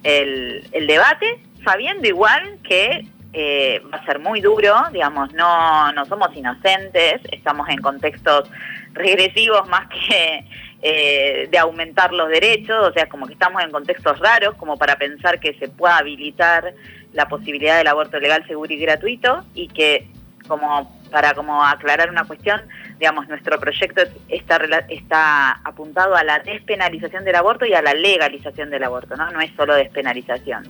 el, 0.03 0.87
debate, 0.87 1.39
sabiendo 1.63 2.07
igual 2.07 2.57
que 2.63 3.05
eh, 3.33 3.81
va 3.91 3.97
a 3.97 4.05
ser 4.05 4.19
muy 4.19 4.41
duro, 4.41 4.75
digamos, 4.91 5.33
no, 5.33 5.91
no 5.93 6.05
somos 6.05 6.35
inocentes, 6.35 7.21
estamos 7.31 7.69
en 7.69 7.81
contextos 7.81 8.49
regresivos 8.93 9.67
más 9.69 9.87
que 9.87 10.45
eh, 10.81 11.47
de 11.49 11.57
aumentar 11.57 12.11
los 12.11 12.29
derechos, 12.29 12.89
o 12.89 12.91
sea, 12.91 13.07
como 13.07 13.27
que 13.27 13.33
estamos 13.33 13.63
en 13.63 13.71
contextos 13.71 14.19
raros, 14.19 14.55
como 14.55 14.77
para 14.77 14.95
pensar 14.97 15.39
que 15.39 15.53
se 15.53 15.69
pueda 15.69 15.97
habilitar 15.97 16.73
la 17.13 17.27
posibilidad 17.27 17.77
del 17.77 17.87
aborto 17.87 18.19
legal, 18.19 18.45
seguro 18.47 18.73
y 18.73 18.77
gratuito, 18.77 19.45
y 19.53 19.67
que 19.67 20.07
como 20.47 20.99
para 21.11 21.33
como 21.33 21.63
aclarar 21.63 22.09
una 22.09 22.25
cuestión, 22.25 22.61
digamos, 22.97 23.27
nuestro 23.27 23.59
proyecto 23.59 24.01
está, 24.27 25.51
apuntado 25.63 26.15
a 26.15 26.23
la 26.23 26.39
despenalización 26.39 27.25
del 27.25 27.35
aborto 27.35 27.65
y 27.65 27.73
a 27.73 27.81
la 27.81 27.93
legalización 27.93 28.69
del 28.69 28.83
aborto, 28.83 29.15
¿no? 29.15 29.29
No 29.31 29.39
es 29.39 29.51
solo 29.55 29.75
despenalización. 29.75 30.67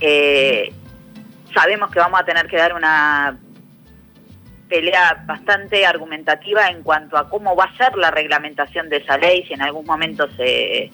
Eh, 0.00 0.72
sabemos 1.54 1.90
que 1.90 1.98
vamos 1.98 2.20
a 2.20 2.24
tener 2.24 2.46
que 2.46 2.56
dar 2.56 2.74
una 2.74 3.38
pelea 4.68 5.22
bastante 5.26 5.84
argumentativa 5.84 6.68
en 6.68 6.82
cuanto 6.82 7.18
a 7.18 7.28
cómo 7.28 7.54
va 7.54 7.64
a 7.64 7.76
ser 7.76 7.94
la 7.96 8.10
reglamentación 8.10 8.88
de 8.88 8.96
esa 8.98 9.18
ley, 9.18 9.44
si 9.46 9.52
en 9.52 9.62
algún 9.62 9.84
momento 9.84 10.30
se, 10.32 10.90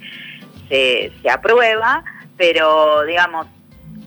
se, 0.69 1.31
aprueba, 1.31 2.03
pero 2.37 3.05
digamos, 3.05 3.47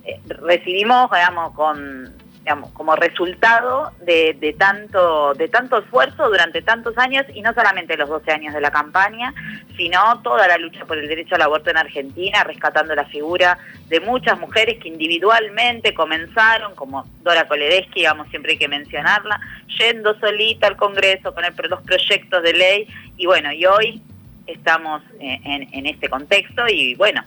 eh, 0.04 0.20
recibimos, 0.28 1.10
digamos, 1.10 1.54
con 1.54 2.21
digamos, 2.44 2.72
como 2.72 2.96
resultado 2.96 3.92
de, 4.02 4.56
tanto, 4.58 5.34
de 5.36 5.48
tanto 5.48 5.78
esfuerzo 5.78 6.28
durante 6.28 6.64
tantos 6.64 6.98
años, 6.98 7.24
y 7.34 7.42
no 7.42 7.54
solamente 7.54 7.96
los 7.96 8.10
12 8.10 8.32
años 8.32 8.54
de 8.54 8.62
la 8.62 8.72
campaña, 8.72 9.32
sino 9.78 10.22
toda 10.24 10.48
la 10.48 10.58
lucha 10.58 10.86
por 10.86 10.98
el 10.98 11.08
derecho 11.08 11.36
al 11.36 11.44
aborto 11.44 11.70
en 11.70 11.78
Argentina, 11.78 12.44
rescatando 12.44 12.96
la 12.96 13.06
figura 13.06 13.60
de 13.90 14.00
muchas 14.00 14.40
mujeres 14.40 14.80
que 14.82 14.88
individualmente 14.88 15.94
comenzaron, 15.94 16.74
como 16.74 17.06
Dora 17.22 17.48
Koledeschi, 17.48 18.00
digamos, 18.00 18.28
siempre 18.30 18.54
hay 18.54 18.58
que 18.58 18.68
mencionarla, 18.68 19.40
yendo 19.78 20.20
solita 20.20 20.66
al 20.66 20.78
Congreso 20.78 21.36
con 21.36 21.44
los 21.44 21.82
proyectos 21.84 22.42
de 22.42 22.54
ley, 22.54 22.88
y 23.18 23.28
bueno, 23.28 23.52
y 23.52 23.66
hoy 23.68 24.02
estamos 24.48 25.04
en, 25.20 25.68
en 25.72 25.86
este 25.86 26.10
contexto, 26.10 26.68
y 26.68 26.96
bueno, 26.96 27.24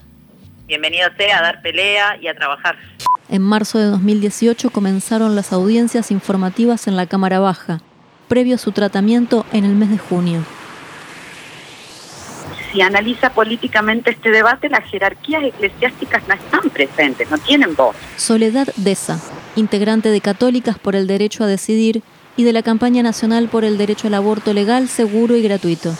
bienvenido 0.65 1.09
sea 1.17 1.37
a 1.37 1.41
dar 1.41 1.61
pelea 1.61 2.17
y 2.19 2.27
a 2.27 2.35
trabajar. 2.35 2.75
En 3.27 3.41
marzo 3.41 3.79
de 3.79 3.85
2018 3.85 4.69
comenzaron 4.69 5.35
las 5.35 5.51
audiencias 5.51 6.11
informativas 6.11 6.87
en 6.87 6.95
la 6.95 7.07
Cámara 7.07 7.39
Baja, 7.39 7.81
previo 8.27 8.55
a 8.55 8.59
su 8.59 8.71
tratamiento 8.71 9.45
en 9.51 9.65
el 9.65 9.73
mes 9.73 9.89
de 9.89 9.97
junio. 9.97 10.43
Si 12.71 12.81
analiza 12.81 13.31
políticamente 13.31 14.11
este 14.11 14.29
debate, 14.29 14.69
las 14.69 14.83
jerarquías 14.83 15.43
eclesiásticas 15.43 16.21
no 16.27 16.35
están 16.35 16.69
presentes, 16.69 17.31
no 17.31 17.37
tienen 17.39 17.75
voz. 17.75 17.95
Soledad 18.17 18.67
Deza, 18.75 19.19
integrante 19.55 20.09
de 20.09 20.21
Católicas 20.21 20.77
por 20.77 20.95
el 20.95 21.07
Derecho 21.07 21.45
a 21.45 21.47
Decidir 21.47 22.03
y 22.37 22.43
de 22.43 22.53
la 22.53 22.61
campaña 22.61 23.01
nacional 23.01 23.47
por 23.47 23.63
el 23.63 23.77
derecho 23.77 24.07
al 24.07 24.13
aborto 24.13 24.53
legal, 24.53 24.87
seguro 24.87 25.35
y 25.35 25.41
gratuito. 25.41 25.95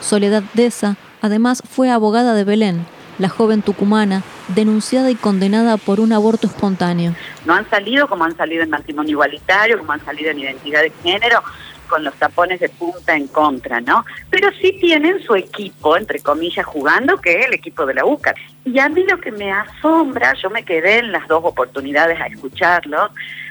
Soledad 0.00 0.44
Deza, 0.54 0.96
además, 1.22 1.62
fue 1.68 1.90
abogada 1.90 2.34
de 2.34 2.44
Belén, 2.44 2.86
la 3.18 3.28
joven 3.28 3.62
tucumana, 3.62 4.22
denunciada 4.48 5.10
y 5.10 5.14
condenada 5.14 5.76
por 5.76 6.00
un 6.00 6.12
aborto 6.12 6.46
espontáneo. 6.46 7.14
No 7.44 7.54
han 7.54 7.68
salido 7.68 8.08
como 8.08 8.24
han 8.24 8.36
salido 8.36 8.62
en 8.62 8.70
matrimonio 8.70 9.12
igualitario, 9.12 9.78
como 9.78 9.92
han 9.92 10.04
salido 10.04 10.30
en 10.30 10.40
identidad 10.40 10.82
de 10.82 10.92
género, 11.02 11.42
con 11.88 12.04
los 12.04 12.14
tapones 12.14 12.60
de 12.60 12.68
punta 12.68 13.16
en 13.16 13.26
contra, 13.26 13.80
¿no? 13.80 14.04
Pero 14.30 14.50
sí 14.60 14.76
tienen 14.78 15.22
su 15.22 15.34
equipo, 15.34 15.96
entre 15.96 16.20
comillas, 16.20 16.66
jugando, 16.66 17.16
que 17.16 17.40
es 17.40 17.46
el 17.46 17.54
equipo 17.54 17.86
de 17.86 17.94
la 17.94 18.04
UCA. 18.04 18.34
Y 18.64 18.78
a 18.78 18.88
mí 18.88 19.04
lo 19.08 19.18
que 19.18 19.32
me 19.32 19.50
asombra, 19.50 20.34
yo 20.34 20.50
me 20.50 20.64
quedé 20.64 20.98
en 20.98 21.12
las 21.12 21.26
dos 21.26 21.42
oportunidades 21.44 22.20
a 22.20 22.26
escucharlos, 22.26 23.10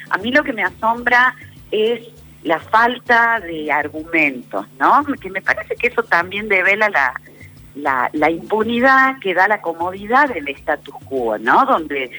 a 0.10 0.18
mí 0.20 0.32
lo 0.32 0.44
que 0.44 0.54
me 0.54 0.64
asombra 0.64 1.36
es 1.72 2.08
la 2.44 2.60
falta 2.60 3.40
de 3.40 3.72
argumentos, 3.72 4.66
¿no? 4.80 5.04
Que 5.20 5.30
me 5.30 5.42
parece 5.42 5.76
que 5.76 5.88
eso 5.88 6.04
también 6.04 6.48
devela 6.48 6.90
la, 6.90 7.14
la, 7.78 8.30
impunidad 8.30 9.20
que 9.20 9.34
da 9.34 9.48
la 9.48 9.62
comodidad 9.62 10.30
del 10.30 10.48
status 10.50 10.96
quo, 11.06 11.38
¿no? 11.38 11.66
Donde 11.66 12.12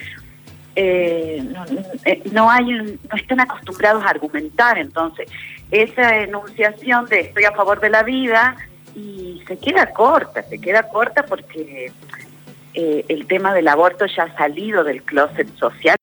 eh, 0.76 1.44
no, 2.32 2.50
hay, 2.50 2.64
no 2.72 3.16
están 3.16 3.40
acostumbrados 3.40 4.04
a 4.04 4.10
argumentar, 4.10 4.78
entonces 4.78 5.28
esa 5.70 6.16
enunciación 6.16 7.06
de 7.06 7.20
estoy 7.20 7.44
a 7.44 7.52
favor 7.52 7.80
de 7.80 7.90
la 7.90 8.02
vida 8.02 8.56
y 8.94 9.42
se 9.46 9.58
queda 9.58 9.92
corta, 9.92 10.42
se 10.42 10.60
queda 10.60 10.84
corta 10.84 11.24
porque 11.24 11.92
eh, 12.74 13.04
el 13.08 13.26
tema 13.26 13.52
del 13.54 13.68
aborto 13.68 14.06
ya 14.06 14.24
ha 14.24 14.36
salido 14.36 14.84
del 14.84 15.02
closet 15.02 15.48
social 15.56 15.97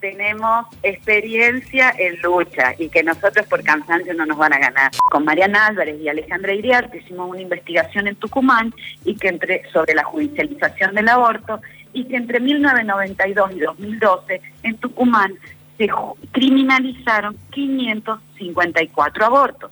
tenemos 0.00 0.66
experiencia 0.82 1.94
en 1.96 2.20
lucha 2.20 2.74
y 2.78 2.88
que 2.88 3.02
nosotros 3.02 3.46
por 3.46 3.62
cansancio 3.62 4.12
no 4.14 4.26
nos 4.26 4.36
van 4.36 4.52
a 4.52 4.58
ganar. 4.58 4.90
Con 5.10 5.24
Mariana 5.24 5.66
Álvarez 5.66 6.00
y 6.00 6.08
Alejandra 6.08 6.52
Iriarte 6.52 6.98
hicimos 6.98 7.30
una 7.30 7.40
investigación 7.40 8.08
en 8.08 8.16
Tucumán 8.16 8.74
y 9.04 9.14
que 9.14 9.28
entre 9.28 9.62
sobre 9.72 9.94
la 9.94 10.04
judicialización 10.04 10.94
del 10.94 11.08
aborto 11.08 11.60
y 11.92 12.04
que 12.04 12.16
entre 12.16 12.40
1992 12.40 13.52
y 13.52 13.60
2012 13.60 14.40
en 14.62 14.76
Tucumán 14.76 15.34
se 15.78 15.88
criminalizaron 16.32 17.36
554 17.50 19.24
abortos. 19.24 19.70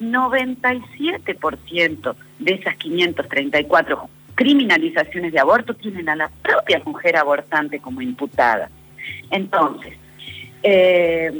97% 0.00 2.16
de 2.38 2.52
esas 2.52 2.76
534 2.76 4.08
criminalizaciones 4.34 5.32
de 5.32 5.40
aborto 5.40 5.72
tienen 5.74 6.10
a 6.10 6.16
la 6.16 6.30
propia 6.42 6.82
mujer 6.84 7.16
abortante 7.16 7.80
como 7.80 8.02
imputada. 8.02 8.68
Entonces, 9.30 9.94
eh, 10.62 11.32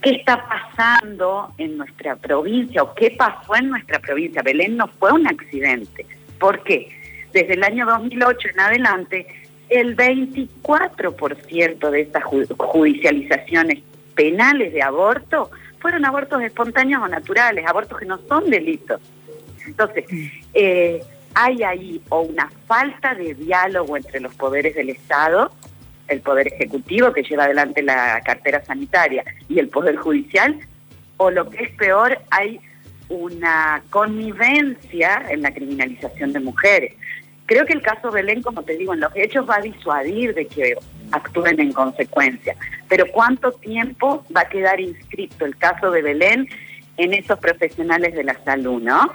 ¿qué 0.00 0.10
está 0.10 0.46
pasando 0.48 1.52
en 1.58 1.76
nuestra 1.78 2.16
provincia 2.16 2.82
o 2.82 2.94
qué 2.94 3.10
pasó 3.12 3.56
en 3.56 3.70
nuestra 3.70 3.98
provincia? 3.98 4.42
Belén 4.42 4.76
no 4.76 4.88
fue 4.88 5.12
un 5.12 5.26
accidente. 5.26 6.06
¿Por 6.38 6.62
qué? 6.62 6.88
Desde 7.32 7.54
el 7.54 7.64
año 7.64 7.86
2008 7.86 8.48
en 8.54 8.60
adelante, 8.60 9.26
el 9.68 9.96
24% 9.96 11.90
de 11.90 12.00
estas 12.00 12.24
judicializaciones 12.24 13.80
penales 14.14 14.72
de 14.72 14.82
aborto 14.82 15.50
fueron 15.80 16.04
abortos 16.04 16.42
espontáneos 16.42 17.02
o 17.02 17.08
naturales, 17.08 17.66
abortos 17.66 17.98
que 17.98 18.06
no 18.06 18.18
son 18.28 18.50
delitos. 18.50 19.00
Entonces, 19.66 20.04
eh, 20.54 21.02
hay 21.34 21.62
ahí 21.62 22.00
o 22.08 22.20
una 22.20 22.50
falta 22.66 23.14
de 23.14 23.34
diálogo 23.34 23.96
entre 23.96 24.20
los 24.20 24.34
poderes 24.34 24.74
del 24.74 24.90
Estado, 24.90 25.52
el 26.08 26.20
Poder 26.20 26.48
Ejecutivo 26.48 27.12
que 27.12 27.22
lleva 27.22 27.44
adelante 27.44 27.82
la 27.82 28.20
cartera 28.24 28.64
sanitaria 28.64 29.24
y 29.48 29.58
el 29.58 29.68
Poder 29.68 29.96
Judicial, 29.96 30.58
o 31.16 31.30
lo 31.30 31.48
que 31.50 31.64
es 31.64 31.70
peor, 31.70 32.18
hay 32.30 32.60
una 33.08 33.82
connivencia 33.90 35.22
en 35.28 35.42
la 35.42 35.52
criminalización 35.52 36.32
de 36.32 36.40
mujeres. 36.40 36.92
Creo 37.46 37.64
que 37.64 37.72
el 37.72 37.82
caso 37.82 38.10
Belén, 38.10 38.42
como 38.42 38.62
te 38.62 38.76
digo, 38.76 38.92
en 38.92 39.00
los 39.00 39.14
hechos 39.14 39.48
va 39.48 39.56
a 39.56 39.60
disuadir 39.60 40.34
de 40.34 40.46
que 40.46 40.74
actúen 41.12 41.60
en 41.60 41.72
consecuencia. 41.72 42.56
Pero 42.88 43.06
¿cuánto 43.12 43.52
tiempo 43.52 44.24
va 44.36 44.42
a 44.42 44.48
quedar 44.48 44.80
inscrito 44.80 45.44
el 45.44 45.56
caso 45.56 45.90
de 45.92 46.02
Belén 46.02 46.48
en 46.96 47.14
esos 47.14 47.38
profesionales 47.38 48.14
de 48.14 48.24
la 48.24 48.34
salud, 48.44 48.82
no? 48.82 49.12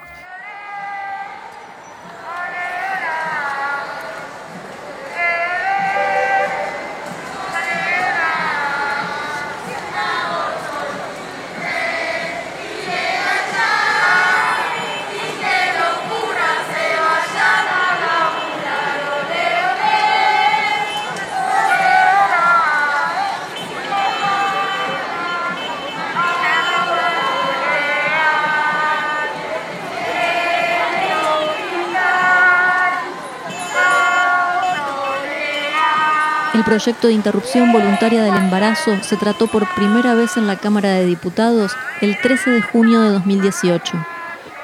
Proyecto 36.72 37.08
de 37.08 37.13
interrupción 37.13 37.74
voluntaria 37.74 38.24
del 38.24 38.34
embarazo 38.34 38.98
se 39.04 39.18
trató 39.18 39.48
por 39.48 39.68
primera 39.75 40.13
vez 40.13 40.38
en 40.38 40.48
la 40.48 40.56
Cámara 40.56 40.94
de 40.94 41.06
Diputados 41.06 41.74
el 42.00 42.18
13 42.18 42.50
de 42.50 42.62
junio 42.62 43.01
de 43.01 43.10
2018. 43.10 43.98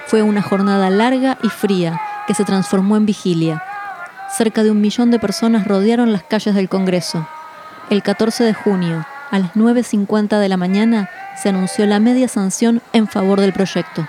Fue 0.06 0.22
una 0.22 0.42
jornada 0.42 0.90
larga 0.90 1.38
y 1.44 1.50
fría 1.50 2.00
que 2.26 2.34
se 2.34 2.46
transformó 2.46 2.96
en 2.96 3.06
vigilia. 3.06 3.62
Cerca 4.38 4.64
de 4.64 4.72
un 4.72 4.80
millón 4.80 5.12
de 5.12 5.20
personas 5.20 5.68
rodearon 5.68 6.14
las 6.14 6.24
calles 6.24 6.56
del 6.56 6.70
Congreso. 6.70 7.28
El 7.90 8.02
14 8.04 8.46
de 8.46 8.54
junio, 8.54 9.06
a 9.30 9.40
las 9.40 9.52
9.50 9.56 10.40
de 10.40 10.48
la 10.48 10.56
mañana, 10.56 11.10
se 11.36 11.50
anunció 11.50 11.86
la 11.88 12.00
media 12.00 12.30
sanción 12.30 12.82
en 12.94 13.10
favor 13.10 13.42
del 13.42 13.52
proyecto. 13.52 14.08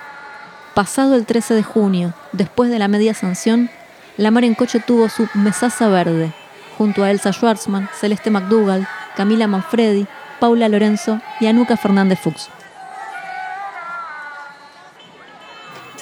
Pasado 0.73 1.17
el 1.17 1.27
13 1.27 1.55
de 1.55 1.65
junio, 1.65 2.15
después 2.31 2.71
de 2.71 2.79
la 2.79 2.87
media 2.87 3.13
sanción, 3.13 3.71
la 4.17 4.31
Mar 4.31 4.45
en 4.45 4.55
Coche 4.55 4.79
tuvo 4.79 5.09
su 5.09 5.29
mesaza 5.35 5.89
verde, 5.89 6.33
junto 6.79 7.03
a 7.03 7.11
Elsa 7.11 7.33
Schwartzman, 7.33 7.89
Celeste 7.93 8.31
McDougall, 8.31 8.87
Camila 9.17 9.49
Manfredi, 9.49 10.07
Paula 10.39 10.69
Lorenzo 10.69 11.21
y 11.41 11.47
Anuka 11.47 11.77
Fernández 11.77 12.21
Fuchs. 12.21 12.49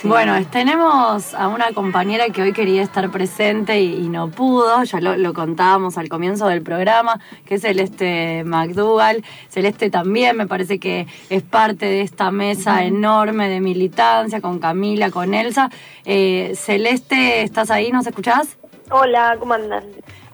Bueno, 0.03 0.35
tenemos 0.53 1.35
a 1.35 1.49
una 1.49 1.73
compañera 1.73 2.29
que 2.29 2.43
hoy 2.43 2.53
quería 2.53 2.83
estar 2.83 3.11
presente 3.11 3.81
y, 3.81 4.09
no 4.09 4.29
pudo, 4.29 4.85
ya 4.85 5.01
lo, 5.01 5.35
contábamos 5.35 5.99
al 5.99 6.09
comienzo 6.09 6.47
del 6.47 6.63
programa, 6.63 7.19
que 7.47 7.55
es 7.57 7.63
Celeste 7.63 8.45
McDougall. 8.45 9.25
Celeste 9.49 9.91
también 9.91 10.37
me 10.37 10.47
parece 10.47 10.79
que 10.79 11.07
es 11.31 11.43
parte 11.43 11.87
de 11.87 12.03
esta 12.03 12.31
mesa 12.31 12.85
enorme 12.85 13.49
de 13.49 13.61
militancia 13.61 14.41
con 14.41 14.59
Camila, 14.59 15.11
con 15.11 15.35
Elsa. 15.35 15.71
Eh, 16.05 16.53
Celeste, 16.55 17.43
¿estás 17.43 17.71
ahí? 17.71 17.91
¿Nos 17.91 18.07
escuchás? 18.07 18.59
Hola, 18.91 19.37
¿cómo 19.41 19.55
andan? 19.55 19.83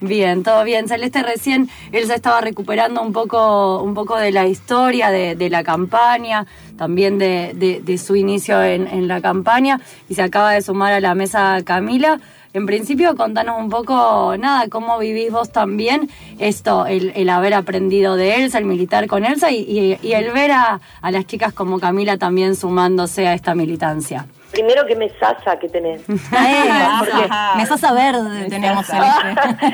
Bien, 0.02 0.42
todo 0.42 0.64
bien. 0.64 0.88
Celeste 0.88 1.23
recién, 1.23 1.71
Elsa 1.92 2.16
estaba 2.16 2.40
recuperando 2.40 3.00
un 3.00 3.12
poco, 3.12 3.80
un 3.80 3.94
poco 3.94 4.16
de 4.16 4.32
la 4.32 4.49
historia 4.49 5.11
de, 5.11 5.49
la 5.49 5.62
campaña, 5.62 6.44
también 6.76 7.18
de, 7.18 8.00
su 8.04 8.16
inicio 8.16 8.61
en, 8.64 9.06
la 9.06 9.21
campaña, 9.21 9.80
y 10.09 10.16
se 10.16 10.23
acaba 10.23 10.50
de 10.50 10.61
sumar 10.61 10.92
a 10.92 11.00
la 11.00 11.14
mesa 11.14 11.62
Camila. 11.64 12.18
En 12.52 12.66
principio, 12.66 13.14
contanos 13.14 13.61
un 13.61 13.71
poco, 13.71 14.35
nada, 14.37 14.68
cómo 14.68 14.99
vivís 14.99 15.30
vos 15.30 15.52
también 15.52 16.11
esto, 16.40 16.85
el, 16.87 17.28
haber 17.28 17.54
aprendido 17.54 18.16
de 18.16 18.42
Elsa, 18.42 18.59
el 18.59 18.64
militar 18.64 19.06
con 19.06 19.25
Elsa, 19.25 19.52
y, 19.52 19.97
el 20.02 20.32
ver 20.32 20.50
a, 20.50 20.80
a 21.00 21.11
las 21.12 21.26
chicas 21.28 21.52
como 21.52 21.78
Camila 21.78 22.16
también 22.16 22.56
sumándose 22.56 23.28
a 23.28 23.35
esta 23.35 23.54
militancia. 23.54 24.26
Primero 24.52 24.87
que 24.87 24.94
mesaza 24.94 25.59
que 25.59 25.68
tenés. 25.68 26.06
mesaza 27.56 27.92
verde 27.92 28.49
tenemos. 28.49 28.87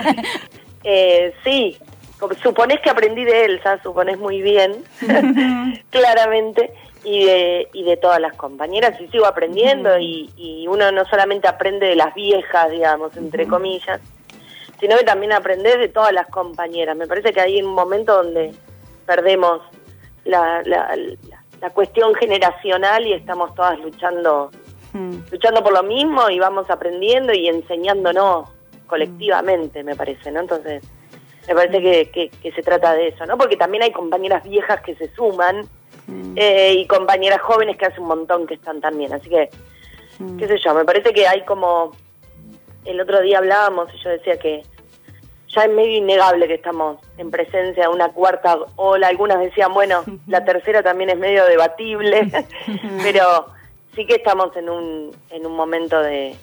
eh, 0.85 1.35
sí, 1.45 1.77
suponés 2.43 2.81
que 2.81 2.91
aprendí 2.91 3.25
de 3.25 3.45
Elsa, 3.45 3.83
suponés 3.83 4.19
muy 4.19 4.41
bien, 4.41 4.85
claramente, 5.91 6.73
y 7.05 7.25
de, 7.25 7.69
y 7.73 7.83
de 7.85 7.97
todas 7.97 8.21
las 8.21 8.35
compañeras, 8.35 9.01
y 9.01 9.09
sigo 9.09 9.27
aprendiendo, 9.27 9.99
y, 9.99 10.31
y, 10.37 10.67
uno 10.69 10.91
no 10.93 11.05
solamente 11.07 11.49
aprende 11.49 11.87
de 11.87 11.97
las 11.97 12.15
viejas, 12.15 12.71
digamos, 12.71 13.17
entre 13.17 13.47
comillas, 13.47 14.01
sino 14.81 14.97
que 14.97 15.05
también 15.05 15.33
aprende 15.33 15.77
de 15.77 15.89
todas 15.89 16.13
las 16.13 16.29
compañeras. 16.29 16.97
Me 16.97 17.07
parece 17.07 17.33
que 17.33 17.41
hay 17.41 17.63
un 17.63 17.73
momento 17.75 18.23
donde 18.23 18.55
perdemos 19.07 19.61
la, 20.25 20.63
la, 20.65 20.97
la 21.61 21.71
cuestión 21.71 22.15
generacional 22.15 23.07
y 23.07 23.13
estamos 23.13 23.55
todas 23.55 23.79
luchando 23.81 24.51
luchando 25.31 25.63
por 25.63 25.73
lo 25.73 25.83
mismo 25.83 26.31
y 26.31 26.39
vamos 26.39 26.69
aprendiendo 26.71 27.33
y 27.33 27.49
enseñándonos 27.49 28.49
colectivamente, 28.87 29.85
me 29.85 29.95
parece, 29.95 30.33
¿no? 30.33 30.41
Entonces, 30.41 30.83
me 31.47 31.55
parece 31.55 32.11
que, 32.11 32.31
que, 32.31 32.53
se 32.53 32.63
trata 32.63 32.95
de 32.95 33.09
eso, 33.09 33.27
¿no? 33.27 33.37
Porque 33.39 33.57
también 33.57 33.83
hay 33.83 33.93
compañeras 33.93 34.43
viejas 34.45 34.81
que 34.83 34.95
se 34.97 35.13
suman 35.15 35.69
eh, 36.37 36.75
y 36.75 36.87
compañeras 36.87 37.41
jóvenes 37.43 37.77
que 37.77 37.87
hace 37.87 38.01
un 38.01 38.09
montón 38.09 38.47
que 38.47 38.55
están 38.55 38.81
también, 38.81 39.13
así 39.13 39.29
que, 39.29 39.51
qué 40.39 40.49
sé 40.49 40.59
yo, 40.59 40.75
me 40.75 40.85
parece 40.85 41.13
que 41.13 41.27
hay 41.27 41.45
como, 41.45 41.93
el 42.85 43.01
otro 43.01 43.21
día 43.21 43.39
hablábamos 43.39 43.93
y 43.95 44.03
yo 44.03 44.11
decía 44.11 44.39
que 44.39 44.63
ya 45.49 45.65
es 45.65 45.71
medio 45.71 45.97
innegable 45.97 46.47
que 46.47 46.55
estamos 46.55 46.99
en 47.17 47.31
presencia 47.31 47.85
de 47.85 47.89
una 47.89 48.09
cuarta 48.11 48.59
ola, 48.77 49.09
algunas 49.09 49.41
decían, 49.41 49.73
bueno, 49.73 50.05
la 50.27 50.45
tercera 50.47 50.83
también 50.83 51.11
es 51.11 51.19
medio 51.19 51.45
debatible, 51.45 52.31
pero 53.03 53.47
sí 53.99 54.07
que 54.07 54.15
estamos 54.15 54.57
en 54.57 54.71
un, 54.71 55.11
en 55.31 55.45
un 55.45 55.57
momento 55.57 56.01
de, 56.01 56.37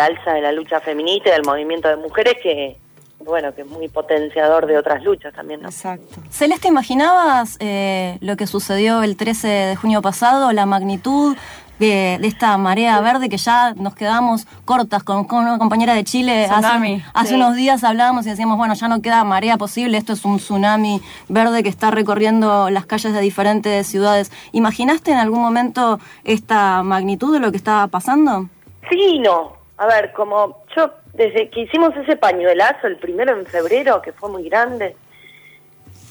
alza 0.00 0.34
de 0.34 0.40
la 0.40 0.52
lucha 0.52 0.78
feminista 0.78 1.30
y 1.30 1.32
del 1.32 1.44
movimiento 1.44 1.88
de 1.88 1.96
mujeres 1.96 2.34
que, 2.40 2.76
bueno, 3.18 3.52
que 3.52 3.62
es 3.62 3.66
muy 3.66 3.88
potenciador 3.88 4.66
de 4.66 4.78
otras 4.78 5.02
luchas 5.02 5.34
también, 5.34 5.62
¿no? 5.62 5.68
Exacto. 5.68 6.20
Celeste, 6.30 6.68
¿imaginabas 6.68 7.56
eh, 7.58 8.18
lo 8.20 8.36
que 8.36 8.46
sucedió 8.46 9.02
el 9.02 9.16
13 9.16 9.48
de 9.48 9.76
junio 9.76 10.00
pasado, 10.00 10.52
la 10.52 10.64
magnitud 10.64 11.36
de, 11.82 12.26
esta 12.26 12.56
marea 12.58 13.00
verde 13.00 13.28
que 13.28 13.36
ya 13.36 13.74
nos 13.74 13.94
quedamos 13.94 14.46
cortas 14.64 15.02
con, 15.02 15.26
una 15.30 15.58
compañera 15.58 15.94
de 15.94 16.04
Chile. 16.04 16.46
Hace, 16.50 17.02
hace 17.12 17.34
unos 17.34 17.56
días 17.56 17.82
hablábamos 17.84 18.26
y 18.26 18.30
decíamos, 18.30 18.56
bueno, 18.56 18.74
ya 18.74 18.88
no 18.88 19.02
queda 19.02 19.24
marea 19.24 19.56
posible, 19.56 19.98
esto 19.98 20.12
es 20.12 20.24
un 20.24 20.38
tsunami 20.38 21.00
verde 21.28 21.62
que 21.62 21.68
está 21.68 21.90
recorriendo 21.90 22.70
las 22.70 22.86
calles 22.86 23.12
de 23.12 23.20
diferentes 23.20 23.86
ciudades. 23.86 24.30
¿Imaginaste 24.52 25.10
en 25.10 25.18
algún 25.18 25.40
momento 25.40 25.98
esta 26.24 26.82
magnitud 26.82 27.32
de 27.34 27.40
lo 27.40 27.50
que 27.50 27.56
estaba 27.56 27.86
pasando? 27.88 28.48
Sí, 28.88 29.18
no. 29.18 29.54
A 29.78 29.86
ver, 29.86 30.12
como 30.12 30.62
yo, 30.76 30.90
desde 31.14 31.50
que 31.50 31.62
hicimos 31.62 31.96
ese 31.96 32.16
pañuelazo, 32.16 32.86
el 32.86 32.96
primero 32.96 33.36
en 33.36 33.44
febrero, 33.46 34.00
que 34.00 34.12
fue 34.12 34.30
muy 34.30 34.48
grande, 34.48 34.94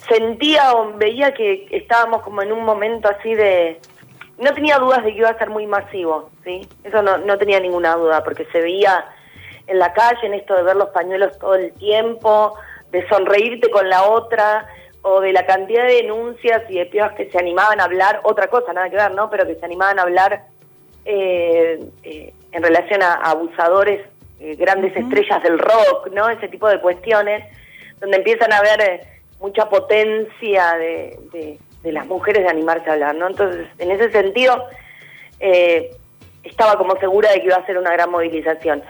sentía 0.09 0.73
o 0.73 0.97
veía 0.97 1.33
que 1.33 1.67
estábamos 1.71 2.23
como 2.23 2.41
en 2.41 2.51
un 2.51 2.65
momento 2.65 3.07
así 3.07 3.33
de, 3.33 3.79
no 4.41 4.53
tenía 4.53 4.77
dudas 4.79 5.03
de 5.03 5.13
que 5.13 5.19
iba 5.19 5.29
a 5.29 5.37
ser 5.37 5.49
muy 5.49 5.67
masivo, 5.67 6.29
¿sí? 6.43 6.67
Eso 6.83 7.01
no, 7.01 7.17
no 7.19 7.37
tenía 7.37 7.59
ninguna 7.59 7.95
duda, 7.95 8.23
porque 8.23 8.45
se 8.51 8.59
veía 8.59 9.05
en 9.67 9.79
la 9.79 9.93
calle, 9.93 10.25
en 10.25 10.33
esto 10.33 10.55
de 10.55 10.63
ver 10.63 10.75
los 10.75 10.89
pañuelos 10.89 11.37
todo 11.37 11.55
el 11.55 11.71
tiempo, 11.73 12.55
de 12.91 13.07
sonreírte 13.07 13.69
con 13.69 13.87
la 13.87 14.03
otra, 14.03 14.67
o 15.03 15.21
de 15.21 15.31
la 15.31 15.45
cantidad 15.45 15.85
de 15.85 15.95
denuncias 15.95 16.63
y 16.69 16.77
de 16.77 16.85
pibas 16.87 17.13
que 17.13 17.29
se 17.29 17.37
animaban 17.37 17.79
a 17.79 17.85
hablar, 17.85 18.21
otra 18.23 18.47
cosa, 18.47 18.73
nada 18.73 18.89
que 18.89 18.97
ver, 18.97 19.13
¿no? 19.13 19.29
Pero 19.29 19.45
que 19.45 19.55
se 19.55 19.65
animaban 19.65 19.99
a 19.99 20.03
hablar 20.03 20.43
eh, 21.05 21.79
eh, 22.03 22.33
en 22.51 22.63
relación 22.63 23.01
a, 23.01 23.13
abusadores, 23.13 24.05
eh, 24.39 24.55
grandes 24.55 24.95
estrellas 24.95 25.41
del 25.43 25.59
rock, 25.59 26.09
¿no? 26.11 26.29
Ese 26.29 26.47
tipo 26.47 26.67
de 26.67 26.79
cuestiones, 26.79 27.43
donde 27.99 28.17
empiezan 28.17 28.51
a 28.53 28.57
haber 28.57 29.01
mucha 29.39 29.69
potencia 29.69 30.75
de 30.77 31.19
de 31.31 31.59
las 31.83 32.05
mujeres 32.05 32.43
de 32.43 32.49
animarse 32.49 32.89
a 32.89 32.93
hablar, 32.93 33.15
¿no? 33.15 33.27
Entonces, 33.27 33.67
en 33.79 33.91
ese 33.91 34.11
sentido, 34.11 34.65
eh, 35.39 35.91
estaba 36.43 36.77
como 36.77 36.95
segura 36.97 37.31
de 37.31 37.39
que 37.39 37.47
iba 37.47 37.55
a 37.55 37.65
ser 37.65 37.77
una 37.77 37.91
gran 37.91 38.11
movilización. 38.11 38.83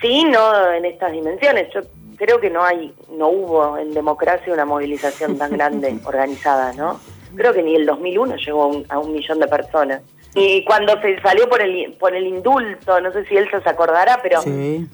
Sí, 0.00 0.24
no 0.24 0.72
en 0.72 0.84
estas 0.84 1.12
dimensiones. 1.12 1.68
Yo 1.72 1.80
creo 2.16 2.40
que 2.40 2.50
no 2.50 2.64
hay, 2.64 2.94
no 3.10 3.28
hubo 3.28 3.78
en 3.78 3.92
democracia 3.92 4.52
una 4.52 4.64
movilización 4.64 5.38
tan 5.38 5.52
grande 5.52 5.96
organizada, 6.04 6.72
¿no? 6.72 7.00
Creo 7.36 7.52
que 7.52 7.62
ni 7.62 7.74
el 7.74 7.86
2001 7.86 8.36
llegó 8.36 8.84
a 8.88 8.98
un, 8.98 9.12
millón 9.12 9.38
de 9.38 9.48
personas. 9.48 10.02
Y 10.34 10.64
cuando 10.64 10.98
se 11.00 11.20
salió 11.20 11.48
por 11.48 11.60
el 11.60 11.92
por 11.98 12.14
el 12.14 12.26
indulto, 12.26 13.00
no 13.00 13.12
sé 13.12 13.24
si 13.26 13.36
él 13.36 13.48
se 13.50 13.68
acordará, 13.68 14.18
pero 14.22 14.40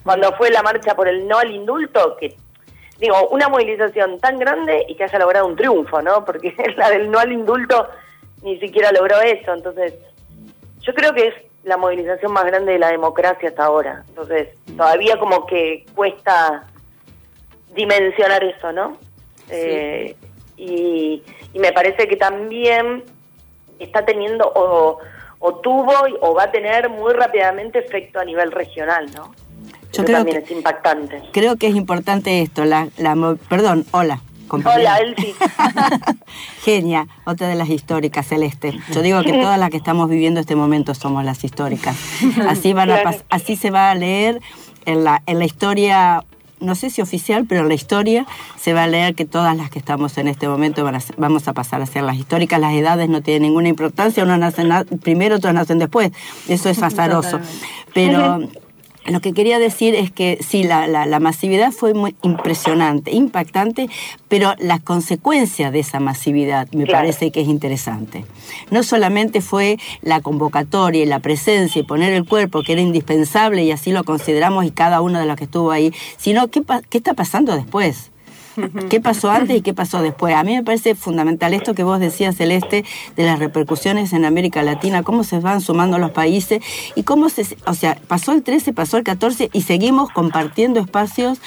cuando 0.03 0.33
fue 0.33 0.51
la 0.51 0.63
marcha 0.63 0.97
por 0.97 1.07
el 1.07 1.29
no 1.29 1.39
al 1.39 1.53
indulto, 1.53 2.17
que 2.19 2.37
digo, 2.99 3.29
una 3.29 3.49
movilización 3.49 4.19
tan 4.19 4.39
grande 4.39 4.85
y 4.89 4.95
que 4.95 5.05
haya 5.05 5.19
logrado 5.19 5.47
un 5.47 5.57
triunfo, 5.57 6.03
¿no? 6.03 6.25
Porque 6.25 6.55
la 6.77 6.91
del 6.91 7.11
no 7.11 7.19
al 7.19 7.33
indulto 7.33 7.89
ni 8.43 8.59
siquiera 8.59 8.93
logró 8.93 9.21
eso. 9.21 9.55
Entonces, 9.55 9.95
yo 10.81 10.95
creo 10.95 11.13
que 11.13 11.29
es 11.29 11.35
la 11.65 11.77
movilización 11.77 12.33
más 12.33 12.45
grande 12.45 12.73
de 12.73 12.79
la 12.79 12.91
democracia 12.91 13.49
hasta 13.49 13.65
ahora. 13.65 14.05
Entonces, 14.09 14.49
todavía 14.77 15.19
como 15.19 15.47
que 15.47 15.85
cuesta 15.95 16.65
dimensionar 17.75 18.43
eso, 18.45 18.73
¿no? 18.73 18.97
Eh, 19.51 20.17
y, 20.57 21.23
me 21.55 21.73
parece 21.73 22.07
que 22.07 22.17
también 22.17 23.03
está 23.81 24.05
teniendo 24.05 24.51
o, 24.55 25.01
tuvo 25.61 25.93
o 26.21 26.35
va 26.35 26.45
a 26.45 26.53
tener 26.53 26.89
muy 26.89 27.13
rápidamente 27.15 27.81
efecto 27.81 28.21
a 28.21 28.25
nivel 28.25 28.53
regional, 28.53 29.11
¿no? 29.13 29.35
Yo 29.93 30.05
creo 30.05 30.19
también 30.19 30.43
es 30.45 30.51
impactante. 30.51 31.23
Creo 31.33 31.57
que 31.57 31.69
es 31.69 31.75
importante 31.75 32.43
esto, 32.43 32.65
la, 32.65 32.89
la 32.97 33.37
perdón, 33.49 33.87
hola. 33.91 34.23
Hola, 34.51 34.97
Elsie. 34.99 35.35
Genia, 36.65 37.07
otra 37.27 37.49
de 37.49 37.55
las 37.55 37.69
históricas, 37.69 38.27
Celeste. 38.27 38.79
Yo 38.93 39.03
digo 39.03 39.23
que 39.23 39.33
todas 39.33 39.59
las 39.59 39.69
que 39.71 39.77
estamos 39.77 40.09
viviendo 40.09 40.41
este 40.41 40.57
momento 40.57 40.95
somos 40.95 41.25
las 41.25 41.45
históricas. 41.45 41.97
Así, 42.49 42.73
van 42.73 42.91
a 42.91 43.15
así 43.29 43.57
se 43.57 43.71
va 43.71 43.91
a 43.91 43.95
leer 43.95 44.41
en 44.87 45.05
la, 45.05 45.23
en 45.27 45.39
la 45.39 45.45
historia 45.45 46.25
no 46.61 46.75
sé 46.75 46.91
si 46.91 47.01
oficial, 47.03 47.47
pero 47.49 47.63
en 47.63 47.69
la 47.69 47.75
historia 47.75 48.27
se 48.57 48.73
va 48.73 48.85
a 48.85 48.87
leer 48.89 49.15
que 49.15 49.25
todas 49.25 49.57
las 49.57 49.71
que 49.71 49.79
estamos 49.79 50.19
en 50.19 50.29
este 50.29 50.49
momento 50.49 50.89
vamos 51.17 51.47
a 51.49 51.53
pasar 51.53 51.81
a 51.83 51.87
ser 51.87 52.03
las 52.03 52.17
históricas. 52.17 52.61
Las 52.61 52.75
edades 52.75 53.09
no 53.09 53.23
tienen 53.23 53.43
ninguna 53.43 53.69
importancia, 53.69 54.25
unos 54.25 54.39
nacen 54.39 54.69
primero, 55.03 55.37
otros 55.37 55.55
nacen 55.55 55.79
después. 55.79 56.11
Eso 56.49 56.69
es 56.69 56.83
azaroso. 56.83 57.41
Pero 57.95 58.41
lo 59.11 59.21
que 59.21 59.33
quería 59.33 59.59
decir 59.59 59.95
es 59.95 60.11
que 60.11 60.39
sí, 60.47 60.65
la, 60.65 60.87
la, 60.87 61.21
masividad 61.21 61.73
fue 61.73 61.95
muy 61.95 62.15
impresionante, 62.23 63.13
impactante, 63.13 63.89
pero 64.29 64.55
las 64.59 64.81
consecuencias 64.81 65.73
de 65.73 65.81
esa 65.81 66.01
masividad 66.01 66.69
me 66.73 66.87
parece 66.87 67.31
que 67.31 67.41
es 67.41 67.49
interesante. 67.49 68.25
No 68.71 68.83
solamente 68.83 69.41
fue 69.41 69.79
la 70.03 70.21
convocatoria 70.21 71.03
y 71.03 71.07
la 71.07 71.21
presencia 71.21 71.81
y 71.81 71.85
poner 71.85 72.13
el 72.13 72.25
cuerpo, 72.27 72.63
que 72.63 72.73
era 72.73 72.81
indispensable 72.81 73.65
y 73.65 73.71
así 73.71 73.93
lo 73.93 74.05
consideramos 74.05 74.65
y 74.65 74.71
cada 74.71 75.01
uno 75.01 75.19
de 75.19 75.27
los 75.27 75.37
que 75.37 75.45
estuvo 75.45 75.71
ahí, 75.71 75.93
sino 76.17 76.49
qué, 76.49 76.63
qué 76.89 76.99
está 76.99 77.15
pasando 77.15 77.57
después. 77.57 78.11
¿Qué 78.89 79.01
pasó 79.01 79.31
antes 79.31 79.57
y 79.57 79.63
qué 79.63 79.75
pasó 79.75 80.03
después? 80.03 80.35
A 80.35 80.45
mí 80.45 80.55
me 80.55 80.63
parece 80.63 80.95
fundamental 80.95 81.55
esto 81.55 81.75
que 81.75 81.83
vos 81.83 82.01
decías, 82.01 82.37
Celeste, 82.37 82.85
de 83.17 83.25
las 83.25 83.39
repercusiones 83.39 84.13
en 84.13 84.25
América 84.25 84.63
Latina, 84.63 85.03
cómo 85.03 85.25
se 85.25 85.41
van 85.41 85.61
sumando 85.61 85.99
los 85.99 86.11
países 86.11 86.61
y 86.95 87.03
cómo 87.03 87.29
se, 87.29 87.47
o 87.67 87.75
sea, 87.75 87.99
pasó 88.07 88.33
el 88.33 88.43
13, 88.43 88.73
pasó 88.73 88.97
el 88.97 89.05
14 89.05 89.51
y 89.53 89.63
seguimos 89.63 90.11
compartiendo 90.11 90.81
espacios 90.81 91.41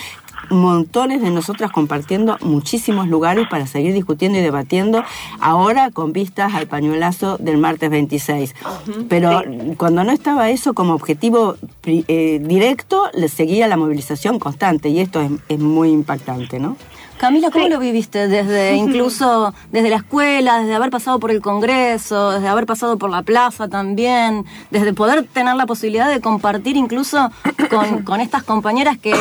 montones 0.50 1.22
de 1.22 1.30
nosotras 1.30 1.72
compartiendo 1.72 2.38
muchísimos 2.42 3.08
lugares 3.08 3.48
para 3.50 3.68
seguir 3.68 3.94
discutiendo 3.94 4.38
y 4.38 4.42
debatiendo, 4.42 5.04
ahora 5.40 5.92
con 5.92 6.14
vistas 6.14 6.54
al 6.54 6.68
pañuelazo 6.68 7.38
del 7.38 7.58
martes 7.58 7.90
26. 7.90 8.56
Pero 9.08 9.42
cuando 9.78 10.04
no 10.04 10.12
estaba 10.12 10.50
eso 10.50 10.74
como 10.74 10.94
objetivo 10.94 11.56
eh, 11.84 12.40
directo, 12.44 13.10
le 13.14 13.30
seguía 13.30 13.68
la 13.68 13.78
movilización 13.78 14.40
constante 14.40 14.90
y 14.90 15.00
esto 15.00 15.22
es, 15.22 15.32
es 15.48 15.60
muy 15.60 15.90
impactante, 15.92 16.60
¿no? 16.60 16.76
Camila, 17.22 17.52
¿cómo 17.52 17.68
lo 17.68 17.78
viviste? 17.78 18.28
Desde 18.28 18.76
incluso 18.78 19.54
desde 19.72 19.92
la 19.92 19.98
escuela, 19.98 20.58
desde 20.62 20.74
haber 20.74 20.90
pasado 20.90 21.20
por 21.20 21.30
el 21.30 21.40
Congreso, 21.40 22.32
desde 22.32 22.48
haber 22.48 22.66
pasado 22.66 22.98
por 22.98 23.12
la 23.12 23.22
plaza 23.22 23.68
también, 23.68 24.44
desde 24.72 24.92
poder 24.92 25.28
tener 25.28 25.56
la 25.56 25.68
posibilidad 25.68 26.10
de 26.10 26.20
compartir 26.20 26.78
incluso 26.78 27.30
con, 28.06 28.22
estas 28.22 28.42
compañeras 28.42 28.98
que 28.98 29.14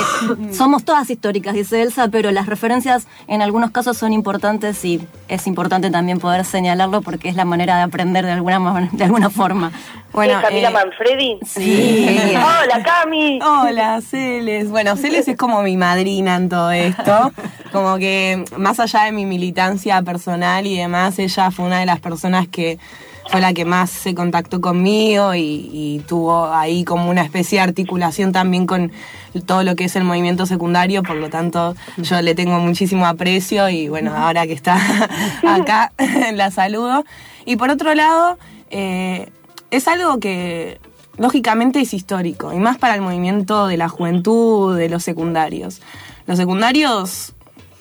somos 0.51 0.83
todas 0.83 1.11
históricas, 1.11 1.53
dice 1.53 1.83
Elsa, 1.83 2.09
pero 2.09 2.31
las 2.31 2.47
referencias 2.47 3.07
en 3.29 3.43
algunos 3.43 3.71
casos 3.71 3.99
son 3.99 4.15
importantes 4.15 4.83
y 4.83 5.07
es 5.29 5.47
importante 5.47 5.91
también 5.91 6.21
poder 6.21 6.47
señalarlo 6.47 7.03
porque 7.03 7.29
es 7.29 7.37
la 7.37 7.45
manera 7.45 7.77
de 7.77 7.83
aprender 7.83 8.25
de 8.25 8.33
alguna, 8.33 8.89
de 8.93 9.05
alguna 9.05 9.29
forma. 9.29 9.73
Bueno, 10.13 10.41
Camila 10.43 10.71
eh, 10.71 10.73
Manfredi? 10.73 11.39
Sí. 11.47 12.35
Hola, 12.35 12.83
Cami. 12.83 13.39
Hola, 13.43 14.01
Celes. 14.01 14.69
Bueno, 14.71 14.97
Celes 14.97 15.29
es 15.29 15.37
como 15.37 15.63
mi 15.63 15.77
madrina 15.77 16.37
en 16.37 16.49
todo 16.49 16.73
esto. 16.73 17.33
Como 17.73 17.90
que 17.99 18.45
más 18.57 18.81
allá 18.81 19.05
de 19.05 19.13
mi 19.13 19.27
militancia 19.27 20.03
personal 20.03 20.67
y 20.67 20.77
demás, 20.77 21.19
ella 21.19 21.51
fue 21.51 21.67
una 21.67 21.81
de 21.81 21.87
las 21.87 22.01
personas 22.01 22.49
que 22.49 22.79
fue 23.31 23.41
la 23.41 23.53
que 23.53 23.65
más 23.65 23.91
se 23.91 24.15
contactó 24.15 24.61
conmigo 24.61 25.35
y, 25.35 26.03
tuvo 26.09 26.47
ahí 26.47 26.85
como 26.85 27.09
una 27.09 27.23
especie 27.23 27.59
de 27.59 27.63
articulación 27.63 28.33
también 28.33 28.67
con 28.67 28.91
todo 29.47 29.63
lo 29.63 29.77
que 29.77 29.85
es 29.85 29.95
el 29.95 30.03
movimiento 30.03 30.47
secundario, 30.47 31.03
por 31.03 31.17
lo 31.17 31.31
tanto 31.31 31.77
yo 31.99 32.21
le 32.23 32.35
tengo 32.35 32.59
muchísimo 32.59 33.07
aprecio 33.07 33.69
y 33.69 33.89
bueno, 33.89 34.17
ahora 34.17 34.47
que 34.47 34.53
está 34.53 34.77
acá 35.47 35.93
la 36.35 36.51
saludo. 36.51 37.05
Y 37.45 37.57
por 37.57 37.71
otro 37.71 37.95
lado, 37.95 38.39
eh, 38.71 39.29
es 39.71 39.87
algo 39.87 40.19
que 40.19 40.81
lógicamente 41.17 41.81
es 41.81 41.95
histórico, 41.95 42.53
y 42.53 42.59
más 42.59 42.79
para 42.79 42.95
el 42.95 43.03
movimiento 43.03 43.67
de 43.67 43.77
la 43.77 43.89
juventud, 43.89 44.77
de 44.77 44.89
los 44.89 45.05
secundarios. 45.05 45.81
Los 46.27 46.39
secundarios, 46.39 47.35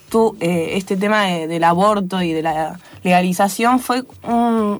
tú, 0.09 0.35
eh, 0.39 0.71
este 0.75 0.97
tema 0.97 1.23
del 1.25 1.63
aborto 1.63 2.21
y 2.21 2.33
de 2.33 2.41
la 2.41 2.79
legalización 3.03 3.79
fue 3.79 4.03
un, 4.23 4.79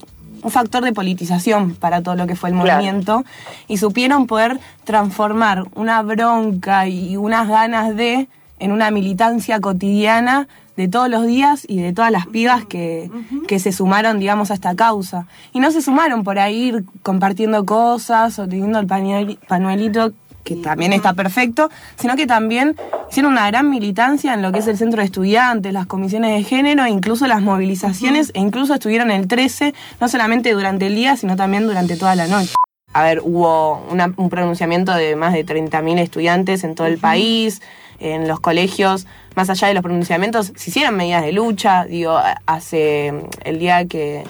factor 0.50 0.86
de 0.86 0.94
politización 0.94 1.76
para 1.76 2.02
todo 2.02 2.15
lo 2.15 2.26
que 2.26 2.36
fue 2.36 2.50
el 2.50 2.56
movimiento, 2.56 3.26
y 3.68 3.78
supieron 3.78 4.26
poder 4.26 4.60
transformar 4.86 5.65
una 5.76 6.02
bronca 6.02 6.88
y 6.88 7.18
unas 7.18 7.50
ganas 7.50 7.96
de 7.96 8.30
en 8.60 8.72
una 8.72 8.92
militancia 8.92 9.60
cotidiana 9.60 10.48
de 10.76 10.88
todos 10.88 11.10
los 11.10 11.26
días 11.26 11.65
y 11.68 11.82
de 11.82 11.92
todas 11.92 12.10
las 12.10 12.26
pibas 12.28 12.63
que, 12.65 13.12
se 13.60 13.72
sumaron, 13.74 14.18
digamos, 14.18 14.50
a 14.50 14.54
esta 14.54 14.76
causa. 14.76 15.28
Y 15.52 15.60
no 15.60 15.72
se 15.72 15.82
sumaron 15.82 16.24
por 16.24 16.39
ahí 16.39 16.74
compartiendo 17.04 17.65
cosas 17.65 18.39
o 18.39 18.48
teniendo 18.48 18.80
el 18.80 18.88
pañuelito 18.88 20.13
que 20.43 20.56
también 20.56 20.93
está 20.93 21.13
perfecto, 21.13 21.69
sino 21.97 22.15
que 22.15 22.28
también 22.28 22.75
hicieron 23.10 23.34
una 23.34 23.47
gran 23.47 23.69
militancia 23.69 24.34
en 24.34 24.41
lo 24.41 24.52
que 24.52 24.60
es 24.60 24.67
el 24.67 24.78
centro 24.78 24.99
de 25.02 25.06
estudiantes, 25.06 25.73
las 25.73 25.86
comisiones 25.86 26.36
de 26.36 26.43
género, 26.43 26.88
incluso 26.88 27.28
las 27.28 27.41
movilizaciones, 27.41 28.32
e 28.34 28.39
incluso 28.39 28.73
estuvieron 28.73 29.12
el 29.12 29.28
13, 29.28 29.73
no 29.99 30.10
solamente 30.10 30.54
durante 30.54 30.88
el 30.88 30.95
día, 30.95 31.15
sino 31.17 31.36
también 31.36 31.67
durante 31.67 31.97
toda 31.97 32.15
la 32.15 32.28
noche. 32.28 32.54
A 32.91 33.04
ver, 33.04 33.21
hubo 33.23 33.86
un 34.17 34.30
pronunciamiento 34.30 34.93
de 34.95 35.15
más 35.15 35.34
de 35.34 35.45
30.000 35.45 35.99
estudiantes 35.99 36.63
en 36.63 36.73
todo 36.73 36.88
el 36.88 36.97
país, 36.97 37.62
en 37.99 38.28
los 38.28 38.39
colegios, 38.39 39.06
más 39.36 39.49
allá 39.49 39.67
de 39.67 39.73
los 39.73 39.84
pronunciamientos, 39.84 40.54
se 40.56 40.69
hicieron 40.69 40.95
medidas 40.95 41.23
de 41.23 41.32
lucha. 41.32 41.86
Digo, 41.86 42.19
hace 42.45 43.13
el 43.43 43.60
día 43.60 43.86
que, 43.86 44.23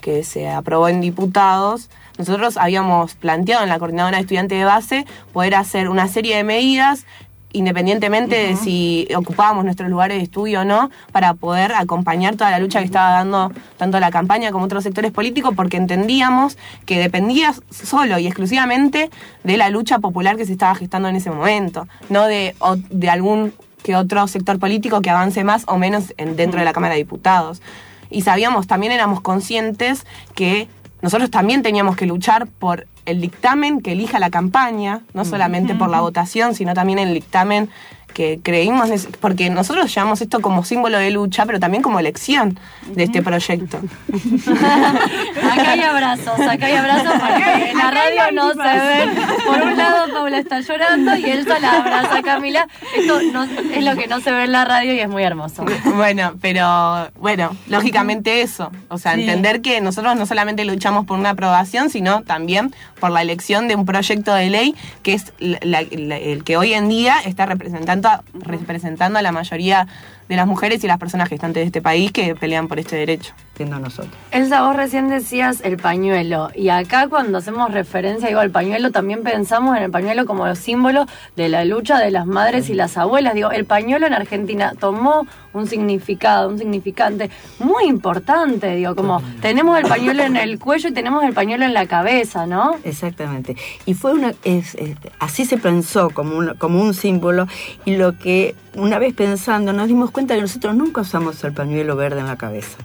que 0.00 0.24
se 0.24 0.48
aprobó 0.48 0.88
en 0.88 1.00
diputados, 1.00 1.90
nosotros 2.18 2.56
habíamos 2.56 3.14
planteado 3.14 3.62
en 3.62 3.68
la 3.68 3.78
coordinadora 3.78 4.16
de 4.16 4.22
estudiantes 4.22 4.58
de 4.58 4.64
base 4.64 5.06
poder 5.32 5.54
hacer 5.54 5.88
una 5.88 6.08
serie 6.08 6.36
de 6.36 6.44
medidas 6.44 7.06
independientemente 7.52 8.36
de 8.36 8.56
si 8.56 9.08
ocupábamos 9.16 9.64
nuestros 9.64 9.88
lugares 9.88 10.18
de 10.18 10.24
estudio 10.24 10.60
o 10.60 10.64
no, 10.64 10.90
para 11.12 11.34
poder 11.34 11.72
acompañar 11.74 12.36
toda 12.36 12.50
la 12.50 12.58
lucha 12.58 12.80
que 12.80 12.84
estaba 12.84 13.10
dando 13.10 13.52
tanto 13.76 13.98
la 14.00 14.10
campaña 14.10 14.52
como 14.52 14.66
otros 14.66 14.84
sectores 14.84 15.12
políticos, 15.12 15.54
porque 15.56 15.76
entendíamos 15.76 16.58
que 16.84 16.98
dependía 16.98 17.54
solo 17.70 18.18
y 18.18 18.26
exclusivamente 18.26 19.10
de 19.44 19.56
la 19.56 19.70
lucha 19.70 19.98
popular 19.98 20.36
que 20.36 20.44
se 20.44 20.52
estaba 20.52 20.74
gestando 20.74 21.08
en 21.08 21.16
ese 21.16 21.30
momento, 21.30 21.88
no 22.10 22.26
de, 22.26 22.54
de 22.90 23.10
algún 23.10 23.52
que 23.82 23.96
otro 23.96 24.26
sector 24.26 24.58
político 24.58 25.00
que 25.00 25.10
avance 25.10 25.44
más 25.44 25.64
o 25.66 25.78
menos 25.78 26.12
dentro 26.18 26.58
de 26.58 26.64
la 26.64 26.72
Cámara 26.72 26.94
de 26.94 26.98
Diputados. 26.98 27.62
Y 28.10 28.22
sabíamos, 28.22 28.66
también 28.66 28.92
éramos 28.92 29.20
conscientes 29.20 30.06
que 30.34 30.68
nosotros 31.00 31.30
también 31.30 31.62
teníamos 31.62 31.96
que 31.96 32.06
luchar 32.06 32.46
por 32.46 32.86
el 33.06 33.20
dictamen 33.20 33.80
que 33.80 33.92
elija 33.92 34.18
la 34.18 34.30
campaña, 34.30 35.02
no 35.14 35.24
solamente 35.24 35.74
por 35.74 35.88
la 35.88 36.00
votación, 36.00 36.54
sino 36.54 36.74
también 36.74 36.98
el 36.98 37.14
dictamen 37.14 37.70
que 38.12 38.40
creímos, 38.42 38.90
porque 39.20 39.50
nosotros 39.50 39.94
llevamos 39.94 40.20
esto 40.20 40.40
como 40.40 40.64
símbolo 40.64 40.98
de 40.98 41.10
lucha, 41.10 41.46
pero 41.46 41.60
también 41.60 41.82
como 41.82 42.00
elección 42.00 42.58
de 42.86 43.04
este 43.04 43.22
proyecto. 43.22 43.78
acá 45.52 45.72
hay 45.72 45.80
abrazos, 45.80 46.40
acá 46.40 46.66
hay 46.66 46.74
abrazos, 46.74 47.12
porque 47.12 47.70
en 47.70 47.78
la 47.78 47.90
radio 47.90 48.32
no 48.32 48.50
se 48.50 48.56
ven. 48.56 49.10
Por 49.46 49.62
un 49.62 49.76
lado, 49.76 50.12
Paula 50.12 50.38
está 50.38 50.60
llorando 50.60 51.16
y 51.16 51.24
él 51.24 51.46
la 51.60 51.78
abraza 51.78 52.18
a 52.18 52.22
Camila. 52.22 52.68
Esto 52.96 53.20
es 53.20 53.84
lo 53.84 53.96
que 53.96 54.06
no 54.06 54.20
se 54.20 54.30
ve 54.30 54.44
en 54.44 54.52
la 54.52 54.64
radio 54.64 54.94
y 54.94 55.00
es 55.00 55.08
muy 55.08 55.22
hermoso. 55.22 55.64
Bueno, 55.96 56.34
pero 56.40 57.10
bueno, 57.20 57.56
lógicamente 57.68 58.42
eso. 58.42 58.70
O 58.88 58.98
sea, 58.98 59.14
entender 59.14 59.62
que 59.62 59.80
nosotros 59.80 60.16
no 60.16 60.26
solamente 60.26 60.64
luchamos 60.64 61.06
por 61.06 61.18
una 61.18 61.30
aprobación, 61.30 61.90
sino 61.90 62.22
también 62.22 62.74
por 63.00 63.10
la 63.10 63.22
elección 63.22 63.68
de 63.68 63.74
un 63.74 63.86
proyecto 63.86 64.34
de 64.34 64.50
ley 64.50 64.74
que 65.02 65.14
es 65.14 65.32
el 65.40 66.42
que 66.44 66.56
hoy 66.56 66.74
en 66.74 66.88
día 66.88 67.16
está 67.24 67.46
representando 67.46 67.97
representando, 68.34 69.18
a 69.18 69.22
la 69.22 69.32
mayoría 69.32 69.86
de 70.28 70.36
las 70.36 70.46
mujeres 70.46 70.82
y 70.84 70.86
las 70.86 70.98
personas 70.98 71.28
gestantes 71.28 71.62
de 71.62 71.66
este 71.66 71.82
país 71.82 72.12
que 72.12 72.34
pelean 72.34 72.68
por 72.68 72.78
este 72.78 72.96
derecho. 72.96 73.32
Siendo 73.56 73.80
nosotros. 73.80 74.14
Elsa, 74.30 74.62
vos 74.62 74.76
recién 74.76 75.08
decías 75.08 75.62
el 75.64 75.78
pañuelo. 75.78 76.50
Y 76.54 76.68
acá 76.68 77.08
cuando 77.08 77.38
hacemos 77.38 77.72
referencia 77.72 78.28
digo, 78.28 78.38
al 78.38 78.50
pañuelo, 78.50 78.92
también 78.92 79.24
pensamos 79.24 79.76
en 79.76 79.82
el 79.82 79.90
pañuelo 79.90 80.26
como 80.26 80.54
símbolo 80.54 81.06
de 81.34 81.48
la 81.48 81.64
lucha 81.64 81.98
de 81.98 82.12
las 82.12 82.24
madres 82.26 82.70
y 82.70 82.74
las 82.74 82.96
abuelas. 82.96 83.34
Digo, 83.34 83.50
el 83.50 83.64
pañuelo 83.64 84.06
en 84.06 84.14
Argentina 84.14 84.74
tomó 84.78 85.26
un 85.52 85.66
significado, 85.66 86.48
un 86.48 86.58
significante 86.58 87.30
muy 87.58 87.86
importante. 87.86 88.76
Digo, 88.76 88.94
como 88.94 89.20
tenemos 89.40 89.76
el 89.76 89.86
pañuelo 89.86 90.22
en 90.22 90.36
el 90.36 90.60
cuello 90.60 90.90
y 90.90 90.92
tenemos 90.92 91.24
el 91.24 91.32
pañuelo 91.32 91.64
en 91.64 91.74
la 91.74 91.86
cabeza, 91.86 92.46
¿no? 92.46 92.76
Exactamente. 92.84 93.56
Y 93.86 93.94
fue 93.94 94.12
una. 94.12 94.34
así 95.18 95.44
se 95.44 95.58
pensó 95.58 96.10
como 96.10 96.36
un, 96.36 96.54
como 96.58 96.80
un 96.80 96.94
símbolo. 96.94 97.48
Y 97.84 97.96
lo 97.96 98.16
que 98.16 98.54
una 98.78 98.98
vez 98.98 99.14
pensando 99.14 99.72
nos 99.72 99.88
dimos 99.88 100.10
cuenta 100.10 100.34
que 100.34 100.40
nosotros 100.40 100.74
nunca 100.74 101.02
usamos 101.02 101.42
el 101.44 101.52
pañuelo 101.52 101.96
verde 101.96 102.20
en 102.20 102.26
la 102.26 102.36
cabeza. 102.36 102.78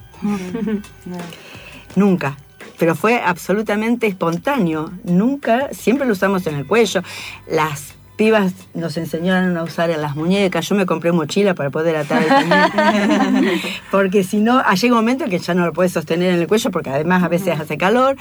nunca. 1.96 2.36
Pero 2.78 2.94
fue 2.94 3.20
absolutamente 3.20 4.06
espontáneo. 4.06 4.92
Nunca, 5.04 5.68
siempre 5.72 6.06
lo 6.06 6.12
usamos 6.12 6.46
en 6.46 6.56
el 6.56 6.66
cuello. 6.66 7.02
Las 7.46 7.93
pibas 8.16 8.52
nos 8.74 8.96
enseñaron 8.96 9.56
a 9.56 9.62
usar 9.62 9.90
en 9.90 10.00
las 10.00 10.16
muñecas. 10.16 10.68
Yo 10.68 10.74
me 10.74 10.86
compré 10.86 11.12
mochila 11.12 11.54
para 11.54 11.70
poder 11.70 11.96
atar 11.96 12.22
el 12.22 13.60
porque 13.90 14.24
si 14.24 14.38
no, 14.38 14.62
llega 14.74 14.94
un 14.94 15.00
momento 15.00 15.26
que 15.26 15.38
ya 15.38 15.54
no 15.54 15.66
lo 15.66 15.72
puedes 15.72 15.92
sostener 15.92 16.34
en 16.34 16.40
el 16.40 16.46
cuello, 16.46 16.70
porque 16.70 16.90
además 16.90 17.22
a 17.22 17.28
veces 17.28 17.58
hace 17.60 17.76
calor. 17.76 18.16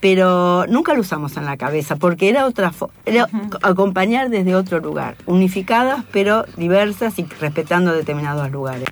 Pero 0.00 0.66
nunca 0.68 0.94
lo 0.94 1.00
usamos 1.00 1.36
en 1.36 1.44
la 1.44 1.56
cabeza, 1.56 1.96
porque 1.96 2.28
era 2.28 2.46
otra 2.46 2.72
era 3.04 3.28
acompañar 3.62 4.30
desde 4.30 4.54
otro 4.54 4.80
lugar. 4.80 5.16
Unificadas, 5.26 6.04
pero 6.10 6.44
diversas 6.56 7.18
y 7.18 7.24
respetando 7.40 7.92
determinados 7.92 8.50
lugares. 8.50 8.88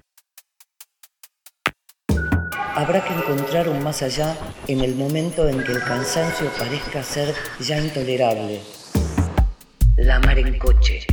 Habrá 2.75 3.05
que 3.05 3.12
encontrar 3.12 3.69
un 3.69 3.83
más 3.85 4.03
allá 4.03 4.35
en 4.67 4.81
el 4.81 4.95
momento 4.95 5.47
en 5.47 5.62
que 5.62 5.73
el 5.73 5.83
cansancio 5.85 6.51
parezca 6.59 7.03
ser 7.03 7.35
ya 7.61 7.79
intolerable. 7.79 8.61
La 10.05 10.19
mar 10.19 10.37
en 10.37 10.59
coche. 10.59 11.07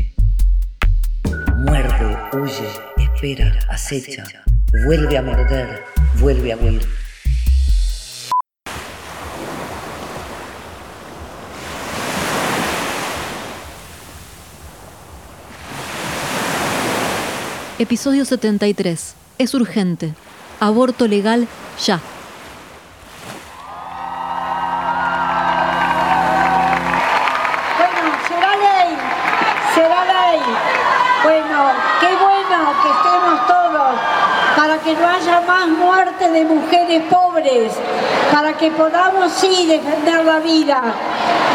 Muerde, 1.57 2.17
huye, 2.33 2.67
espera, 2.97 3.53
acecha, 3.69 4.23
vuelve 4.83 5.15
a 5.15 5.21
morder, 5.21 5.83
vuelve 6.15 6.53
a 6.53 6.57
huir. 6.57 6.81
Episodio 17.77 18.25
73. 18.25 19.13
Es 19.37 19.53
urgente. 19.53 20.15
Aborto 20.59 21.07
legal 21.07 21.47
ya. 21.85 22.01
Que 34.89 34.95
no 34.95 35.07
haya 35.07 35.41
más 35.41 35.67
muerte 35.67 36.29
de 36.29 36.45
mujeres 36.45 37.03
pobres, 37.11 37.73
para 38.33 38.53
que 38.53 38.71
podamos 38.71 39.31
sí 39.31 39.67
defender 39.67 40.25
la 40.25 40.39
vida. 40.39 40.81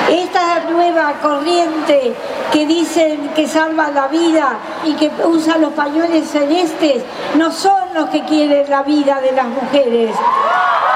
Esta 0.09 0.61
nueva 0.71 1.15
corriente 1.21 2.15
que 2.53 2.67
dicen 2.67 3.31
que 3.35 3.49
salva 3.49 3.91
la 3.91 4.07
vida 4.07 4.59
y 4.85 4.95
que 4.95 5.11
usan 5.25 5.63
los 5.63 5.73
pañuelos 5.73 6.29
celestes 6.29 7.03
no 7.35 7.51
son 7.51 7.95
los 7.95 8.09
que 8.11 8.23
quieren 8.25 8.71
la 8.71 8.83
vida 8.83 9.21
de 9.21 9.33
las 9.33 9.47
mujeres. 9.47 10.15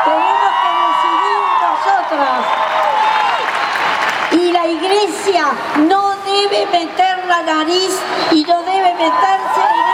Tenemos 0.05 0.53
que 0.63 0.71
decidir 0.87 1.43
nosotras. 1.67 2.45
Y 4.31 4.53
la 4.53 4.67
iglesia 4.67 5.45
no 5.89 6.11
debe 6.25 6.67
meter 6.67 7.27
la 7.27 7.43
nariz 7.43 7.99
y 8.31 8.45
no 8.45 8.63
debe 8.63 8.95
meterse 8.95 9.63
en 9.75 9.88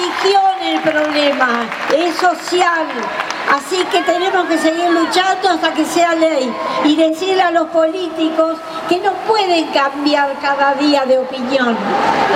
religión 0.00 0.42
el 0.62 0.80
problema, 0.80 1.68
es 1.94 2.16
social. 2.16 2.86
Así 3.50 3.84
que 3.90 4.00
tenemos 4.02 4.46
que 4.46 4.58
seguir 4.58 4.88
luchando 4.90 5.48
hasta 5.48 5.74
que 5.74 5.84
sea 5.84 6.14
ley 6.14 6.54
y 6.84 6.94
decirle 6.94 7.42
a 7.42 7.50
los 7.50 7.66
políticos 7.68 8.58
que 8.88 8.98
no 8.98 9.12
pueden 9.26 9.66
cambiar 9.68 10.34
cada 10.40 10.74
día 10.74 11.04
de 11.04 11.18
opinión. 11.18 11.76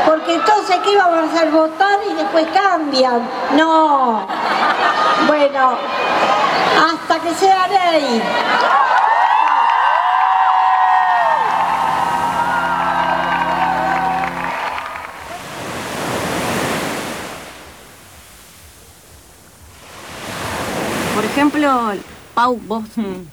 Porque 0.04 0.34
entonces, 0.34 0.76
¿qué 0.82 0.96
vamos 0.96 1.18
a 1.18 1.36
hacer? 1.36 1.50
Votar 1.50 2.00
y 2.10 2.14
después 2.14 2.46
cambian. 2.52 3.22
No. 3.56 4.26
Bueno, 5.28 5.78
hasta 6.90 7.20
que 7.20 7.34
sea 7.34 7.68
ley. 7.68 8.22
Ejemplo, 21.64 22.02
Pau, 22.34 22.60
vos 22.66 22.84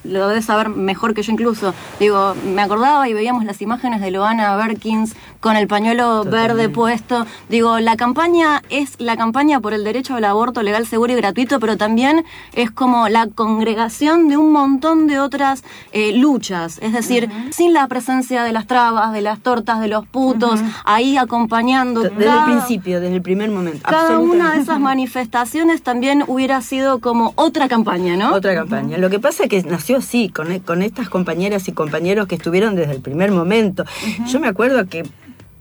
lo 0.03 0.27
debes 0.29 0.45
saber 0.45 0.69
mejor 0.69 1.13
que 1.13 1.23
yo 1.23 1.33
incluso. 1.33 1.73
Digo, 1.99 2.33
me 2.45 2.61
acordaba 2.61 3.09
y 3.09 3.13
veíamos 3.13 3.43
las 3.43 3.61
imágenes 3.61 3.99
de 3.99 4.11
Loana 4.11 4.55
Berkins 4.55 5.15
con 5.41 5.57
el 5.57 5.67
pañuelo 5.67 6.23
verde 6.23 6.69
puesto. 6.69 7.25
Digo, 7.49 7.79
la 7.79 7.97
campaña 7.97 8.61
es 8.69 8.95
la 8.99 9.17
campaña 9.17 9.59
por 9.59 9.73
el 9.73 9.83
derecho 9.83 10.15
al 10.15 10.23
aborto 10.23 10.63
legal, 10.63 10.85
seguro 10.85 11.11
y 11.11 11.15
gratuito, 11.17 11.59
pero 11.59 11.75
también 11.77 12.23
es 12.53 12.71
como 12.71 13.09
la 13.09 13.27
congregación 13.27 14.29
de 14.29 14.37
un 14.37 14.51
montón 14.53 15.07
de 15.07 15.19
otras 15.19 15.63
eh, 15.91 16.15
luchas. 16.15 16.79
Es 16.81 16.93
decir, 16.93 17.29
sin 17.49 17.73
la 17.73 17.87
presencia 17.87 18.43
de 18.43 18.53
las 18.53 18.67
trabas, 18.67 19.11
de 19.11 19.21
las 19.21 19.39
tortas, 19.39 19.81
de 19.81 19.87
los 19.87 20.07
putos, 20.07 20.61
ahí 20.85 21.17
acompañando. 21.17 22.03
Desde 22.03 22.29
el 22.29 22.43
principio, 22.45 23.01
desde 23.01 23.15
el 23.15 23.21
primer 23.21 23.49
momento. 23.49 23.81
Cada 23.89 24.19
una 24.19 24.53
de 24.53 24.61
esas 24.61 24.79
manifestaciones 24.79 25.81
también 25.81 26.23
hubiera 26.27 26.61
sido 26.61 26.99
como 26.99 27.33
otra 27.35 27.67
campaña, 27.67 28.15
¿no? 28.15 28.33
Otra 28.33 28.53
campaña. 28.53 28.99
Lo 28.99 29.09
que 29.09 29.19
pasa 29.19 29.43
es 29.43 29.49
que 29.49 29.63
nació 29.63 29.97
así, 29.97 30.29
con, 30.29 30.59
con 30.59 30.83
estas 30.83 31.09
compañeras 31.09 31.67
y 31.67 31.71
compañeros 31.71 32.27
que 32.27 32.35
estuvieron 32.35 32.75
desde 32.75 32.93
el 32.93 33.01
primer 33.01 33.31
momento. 33.31 33.85
Yo 34.27 34.39
me 34.39 34.47
acuerdo 34.47 34.87
que 34.87 35.03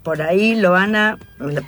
por 0.03 0.21
ahí 0.21 0.55
Loana, 0.55 1.17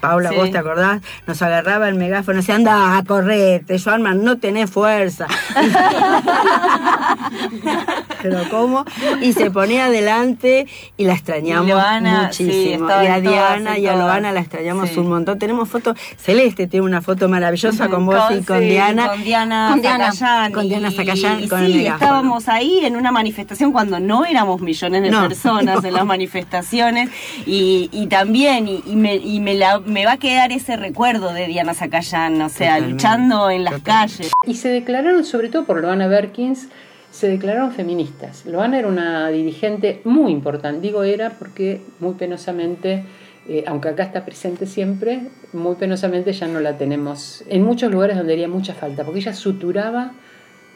Paula, 0.01 0.31
vos 0.31 0.51
te 0.51 0.57
acordás, 0.57 1.01
nos 1.27 1.41
agarraba 1.41 1.89
el 1.89 1.95
megáfono 1.95 2.37
decía, 2.37 2.55
anda, 2.55 3.03
correte, 3.05 3.77
Joanma, 3.79 4.13
no 4.13 4.37
tenés 4.37 4.69
fuerza. 4.69 5.27
Pero 8.23 8.49
¿cómo? 8.49 8.85
Y 9.21 9.33
se 9.33 9.51
ponía 9.51 9.85
adelante 9.85 10.67
y 10.97 11.05
la 11.05 11.13
extrañamos 11.13 11.73
muchísimo. 12.01 12.87
y 12.87 13.07
a 13.07 13.19
Diana 13.19 13.77
y 13.77 13.87
a 13.87 13.95
Loana 13.95 14.31
la 14.31 14.39
extrañamos 14.39 14.95
un 14.97 15.09
montón. 15.09 15.39
Tenemos 15.39 15.69
fotos, 15.69 15.97
Celeste 16.17 16.67
tiene 16.67 16.85
una 16.85 17.01
foto 17.01 17.29
maravillosa 17.29 17.87
con 17.89 18.05
vos 18.05 18.23
y 18.31 18.43
con 18.43 18.61
Diana. 18.61 19.09
Con 19.09 19.23
Diana 19.23 19.63
con 19.71 19.81
Diana, 19.81 20.11
con 20.53 20.67
Diana 20.67 20.91
Zacayán, 20.91 21.47
con 21.47 21.65
sí, 21.65 21.85
estábamos 21.85 22.47
ahí 22.47 22.79
en 22.83 22.95
una 22.95 23.11
manifestación 23.11 23.71
cuando 23.71 23.99
no 23.99 24.25
éramos 24.25 24.61
millones 24.61 25.03
de 25.03 25.11
personas 25.11 25.83
en 25.83 25.93
las 25.93 26.05
manifestaciones 26.13 27.09
y, 27.45 27.89
y 27.91 28.07
también 28.07 28.67
y, 28.67 28.81
me, 28.95 29.15
y 29.15 29.39
me, 29.39 29.55
la, 29.55 29.79
me, 29.79 30.05
va 30.05 30.13
a 30.13 30.17
quedar 30.17 30.51
ese 30.51 30.75
recuerdo 30.75 31.33
de 31.33 31.47
Diana 31.47 31.73
Zacayán, 31.73 32.41
o 32.41 32.49
sea, 32.49 32.79
luchando 32.79 33.49
en 33.49 33.63
las 33.63 33.81
calles. 33.81 34.31
Y 34.45 34.55
se 34.55 34.69
declararon, 34.69 35.23
sobre 35.23 35.49
todo 35.49 35.65
por 35.65 35.81
Loana 35.81 36.07
Berkins, 36.07 36.67
se 37.13 37.27
declararon 37.27 37.71
feministas. 37.71 38.43
Loana 38.47 38.79
era 38.79 38.87
una 38.87 39.29
dirigente 39.29 40.01
muy 40.03 40.31
importante, 40.31 40.81
digo 40.81 41.03
era 41.03 41.29
porque 41.29 41.79
muy 41.99 42.15
penosamente, 42.15 43.03
eh, 43.47 43.63
aunque 43.67 43.89
acá 43.89 44.01
está 44.01 44.25
presente 44.25 44.65
siempre, 44.65 45.29
muy 45.53 45.75
penosamente 45.75 46.33
ya 46.33 46.47
no 46.47 46.59
la 46.59 46.75
tenemos 46.75 47.43
en 47.47 47.61
muchos 47.61 47.91
lugares 47.91 48.17
donde 48.17 48.33
haría 48.33 48.47
mucha 48.47 48.73
falta, 48.73 49.03
porque 49.03 49.19
ella 49.19 49.33
suturaba 49.33 50.13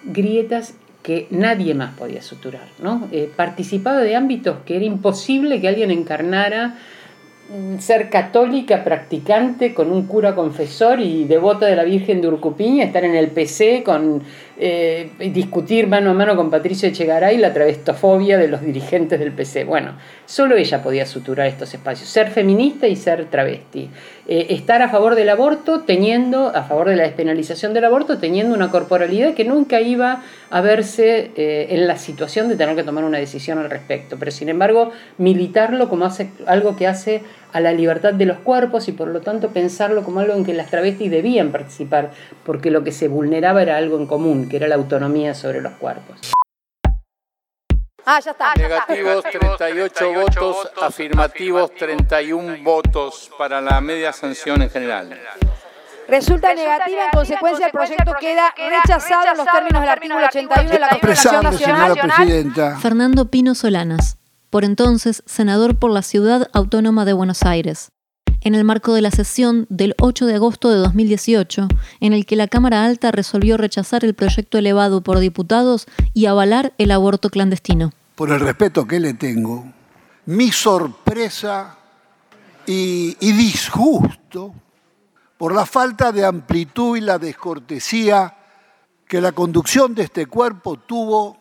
grietas 0.03 0.75
que 1.01 1.27
nadie 1.31 1.73
más 1.73 1.95
podía 1.95 2.21
suturar, 2.21 2.67
¿no? 2.83 3.09
Eh, 3.11 3.31
participaba 3.35 4.01
de 4.01 4.15
ámbitos 4.15 4.57
que 4.63 4.75
era 4.75 4.85
imposible 4.85 5.59
que 5.59 5.67
alguien 5.67 5.89
encarnara 5.89 6.75
ser 7.79 8.09
católica 8.09 8.83
practicante 8.83 9.73
con 9.73 9.91
un 9.91 10.05
cura 10.05 10.35
confesor 10.35 10.99
y 10.99 11.23
devota 11.23 11.65
de 11.65 11.75
la 11.75 11.83
Virgen 11.83 12.21
de 12.21 12.27
Urcupiña, 12.27 12.83
estar 12.83 13.05
en 13.05 13.15
el 13.15 13.29
PC 13.29 13.83
con 13.83 14.21
eh, 14.59 15.11
discutir 15.19 15.85
mano 15.85 16.09
a 16.09 16.13
mano 16.13 16.35
con 16.35 16.49
Patricio 16.49 16.89
Echegaray 16.89 17.37
la 17.37 17.53
travestofobia 17.53 18.39
de 18.39 18.47
los 18.47 18.61
dirigentes 18.61 19.19
del 19.19 19.31
PC. 19.31 19.65
Bueno, 19.65 19.93
solo 20.25 20.55
ella 20.57 20.81
podía 20.81 21.05
suturar 21.05 21.45
estos 21.45 21.73
espacios, 21.73 22.09
ser 22.09 22.31
feminista 22.31 22.87
y 22.87 22.95
ser 22.95 23.25
travesti. 23.25 23.89
Eh, 24.27 24.47
estar 24.49 24.81
a 24.81 24.89
favor 24.89 25.15
del 25.15 25.29
aborto, 25.29 25.81
teniendo, 25.81 26.47
a 26.47 26.63
favor 26.63 26.89
de 26.89 26.95
la 26.95 27.03
despenalización 27.03 27.73
del 27.73 27.85
aborto, 27.85 28.17
teniendo 28.17 28.55
una 28.55 28.71
corporalidad 28.71 29.35
que 29.35 29.45
nunca 29.45 29.79
iba 29.79 30.23
a 30.49 30.61
verse 30.61 31.31
eh, 31.35 31.67
en 31.69 31.87
la 31.87 31.97
situación 31.97 32.49
de 32.49 32.55
tener 32.55 32.75
que 32.75 32.83
tomar 32.83 33.03
una 33.03 33.19
decisión 33.19 33.59
al 33.59 33.69
respecto. 33.69 34.17
Pero 34.17 34.31
sin 34.31 34.49
embargo, 34.49 34.91
militarlo 35.17 35.87
como 35.87 36.05
hace, 36.05 36.31
algo 36.47 36.75
que 36.75 36.87
hace 36.87 37.21
a 37.53 37.59
la 37.59 37.71
libertad 37.71 38.13
de 38.13 38.25
los 38.25 38.37
cuerpos 38.39 38.87
y 38.87 38.91
por 38.91 39.07
lo 39.07 39.21
tanto 39.21 39.49
pensarlo 39.49 40.03
como 40.03 40.19
algo 40.19 40.33
en 40.33 40.45
que 40.45 40.53
las 40.53 40.69
travestis 40.69 41.09
debían 41.11 41.51
participar, 41.51 42.11
porque 42.45 42.71
lo 42.71 42.83
que 42.83 42.91
se 42.91 43.07
vulneraba 43.07 43.61
era 43.61 43.77
algo 43.77 43.97
en 43.97 44.07
común, 44.07 44.49
que 44.49 44.57
era 44.57 44.67
la 44.67 44.75
autonomía 44.75 45.33
sobre 45.33 45.61
los 45.61 45.73
cuerpos. 45.73 46.31
Ah, 48.09 48.21
ya 48.21 48.31
está. 48.31 48.53
Negativos 48.55 49.25
38 49.25 50.13
votos, 50.13 50.71
afirmativos 50.81 51.75
31 51.75 52.63
votos 52.63 53.29
para 53.37 53.59
la 53.59 53.81
media 53.81 54.13
sanción 54.13 54.61
en 54.61 54.69
general. 54.69 55.19
Resulta 56.07 56.53
negativa, 56.53 57.03
en 57.03 57.11
consecuencia 57.11 57.65
el 57.65 57.71
proyecto 57.73 58.13
queda 58.17 58.53
rechazado 58.55 59.31
en 59.31 59.37
los 59.37 59.47
términos 59.47 59.81
del 59.81 59.89
artículo 59.89 60.25
81 60.25 60.69
de 60.69 60.79
la 60.79 60.89
Constitución 60.89 61.43
Nacional. 61.43 62.77
Fernando 62.81 63.29
Pino 63.29 63.55
Solanas, 63.55 64.16
por 64.49 64.63
entonces 64.63 65.23
senador 65.25 65.77
por 65.77 65.91
la 65.91 66.01
Ciudad 66.01 66.49
Autónoma 66.53 67.05
de 67.05 67.13
Buenos 67.13 67.43
Aires 67.43 67.89
en 68.41 68.55
el 68.55 68.63
marco 68.63 68.93
de 68.93 69.01
la 69.01 69.11
sesión 69.11 69.65
del 69.69 69.95
8 69.99 70.25
de 70.25 70.35
agosto 70.35 70.69
de 70.69 70.77
2018, 70.77 71.67
en 71.99 72.13
el 72.13 72.25
que 72.25 72.35
la 72.35 72.47
Cámara 72.47 72.85
Alta 72.85 73.11
resolvió 73.11 73.57
rechazar 73.57 74.05
el 74.05 74.13
proyecto 74.13 74.57
elevado 74.57 75.01
por 75.01 75.19
diputados 75.19 75.85
y 76.13 76.27
avalar 76.27 76.73
el 76.77 76.91
aborto 76.91 77.29
clandestino. 77.29 77.91
Por 78.15 78.31
el 78.31 78.39
respeto 78.39 78.87
que 78.87 78.99
le 78.99 79.13
tengo, 79.15 79.65
mi 80.27 80.51
sorpresa 80.51 81.77
y, 82.65 83.17
y 83.19 83.31
disgusto 83.33 84.53
por 85.37 85.53
la 85.53 85.65
falta 85.65 86.11
de 86.11 86.25
amplitud 86.25 86.97
y 86.97 87.01
la 87.01 87.19
descortesía 87.19 88.35
que 89.07 89.21
la 89.21 89.31
conducción 89.31 89.93
de 89.93 90.03
este 90.03 90.25
cuerpo 90.25 90.77
tuvo 90.77 91.37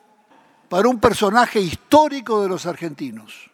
para 0.69 0.89
un 0.89 0.99
personaje 1.01 1.61
histórico 1.61 2.43
de 2.43 2.49
los 2.49 2.67
argentinos, 2.67 3.51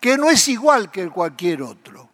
que 0.00 0.16
no 0.16 0.30
es 0.30 0.48
igual 0.48 0.90
que 0.90 1.08
cualquier 1.08 1.62
otro. 1.62 2.08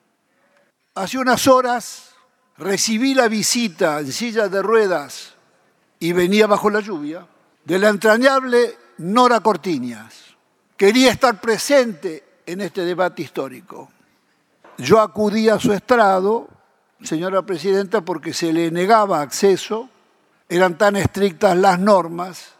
Hace 0.95 1.19
unas 1.19 1.47
horas 1.47 2.15
recibí 2.57 3.15
la 3.15 3.29
visita 3.29 4.01
en 4.01 4.13
silla 4.13 4.49
de 4.49 4.63
ruedas 4.63 5.35
y 5.99 6.13
venía 6.13 6.47
bajo 6.47 6.71
la 6.71 6.81
lluvia 6.81 7.27
de 7.65 7.79
la 7.79 7.89
entrañable 7.89 8.77
Nora 8.99 9.41
Cortiñas. 9.41 10.15
Quería 10.77 11.11
estar 11.11 11.41
presente 11.41 12.41
en 12.47 12.61
este 12.61 12.85
debate 12.85 13.23
histórico. 13.23 13.91
Yo 14.79 15.01
acudí 15.01 15.49
a 15.49 15.59
su 15.59 15.73
estrado, 15.73 16.49
señora 17.03 17.43
presidenta, 17.43 18.03
porque 18.03 18.33
se 18.33 18.53
le 18.53 18.71
negaba 18.71 19.21
acceso, 19.21 19.89
eran 20.49 20.79
tan 20.79 20.97
estrictas 20.97 21.57
las 21.57 21.79
normas, 21.79 22.56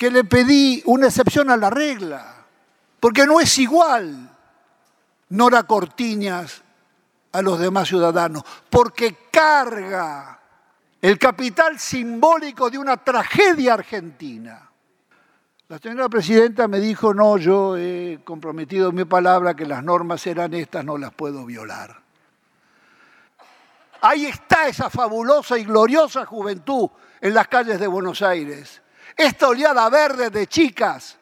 que 0.00 0.10
le 0.10 0.24
pedí 0.24 0.82
una 0.86 1.08
excepción 1.08 1.50
a 1.50 1.58
la 1.58 1.68
regla, 1.68 2.46
porque 3.00 3.26
no 3.26 3.38
es 3.38 3.58
igual 3.58 4.30
Nora 5.28 5.64
Cortiñas 5.64 6.62
a 7.32 7.42
los 7.42 7.58
demás 7.58 7.88
ciudadanos, 7.88 8.42
porque 8.70 9.28
carga 9.30 10.40
el 11.02 11.18
capital 11.18 11.78
simbólico 11.78 12.70
de 12.70 12.78
una 12.78 12.96
tragedia 12.96 13.74
argentina. 13.74 14.70
La 15.68 15.76
señora 15.78 16.08
presidenta 16.08 16.66
me 16.66 16.80
dijo, 16.80 17.12
no, 17.12 17.36
yo 17.36 17.76
he 17.76 18.20
comprometido 18.24 18.92
mi 18.92 19.04
palabra 19.04 19.52
que 19.52 19.66
las 19.66 19.84
normas 19.84 20.22
serán 20.22 20.54
estas, 20.54 20.82
no 20.82 20.96
las 20.96 21.12
puedo 21.12 21.44
violar. 21.44 22.00
Ahí 24.00 24.24
está 24.24 24.66
esa 24.66 24.88
fabulosa 24.88 25.58
y 25.58 25.64
gloriosa 25.64 26.24
juventud 26.24 26.88
en 27.20 27.34
las 27.34 27.48
calles 27.48 27.78
de 27.78 27.86
Buenos 27.86 28.22
Aires. 28.22 28.80
Esta 29.16 29.48
oleada 29.48 29.88
verde 29.88 30.30
de 30.30 30.46
chicas 30.46 31.18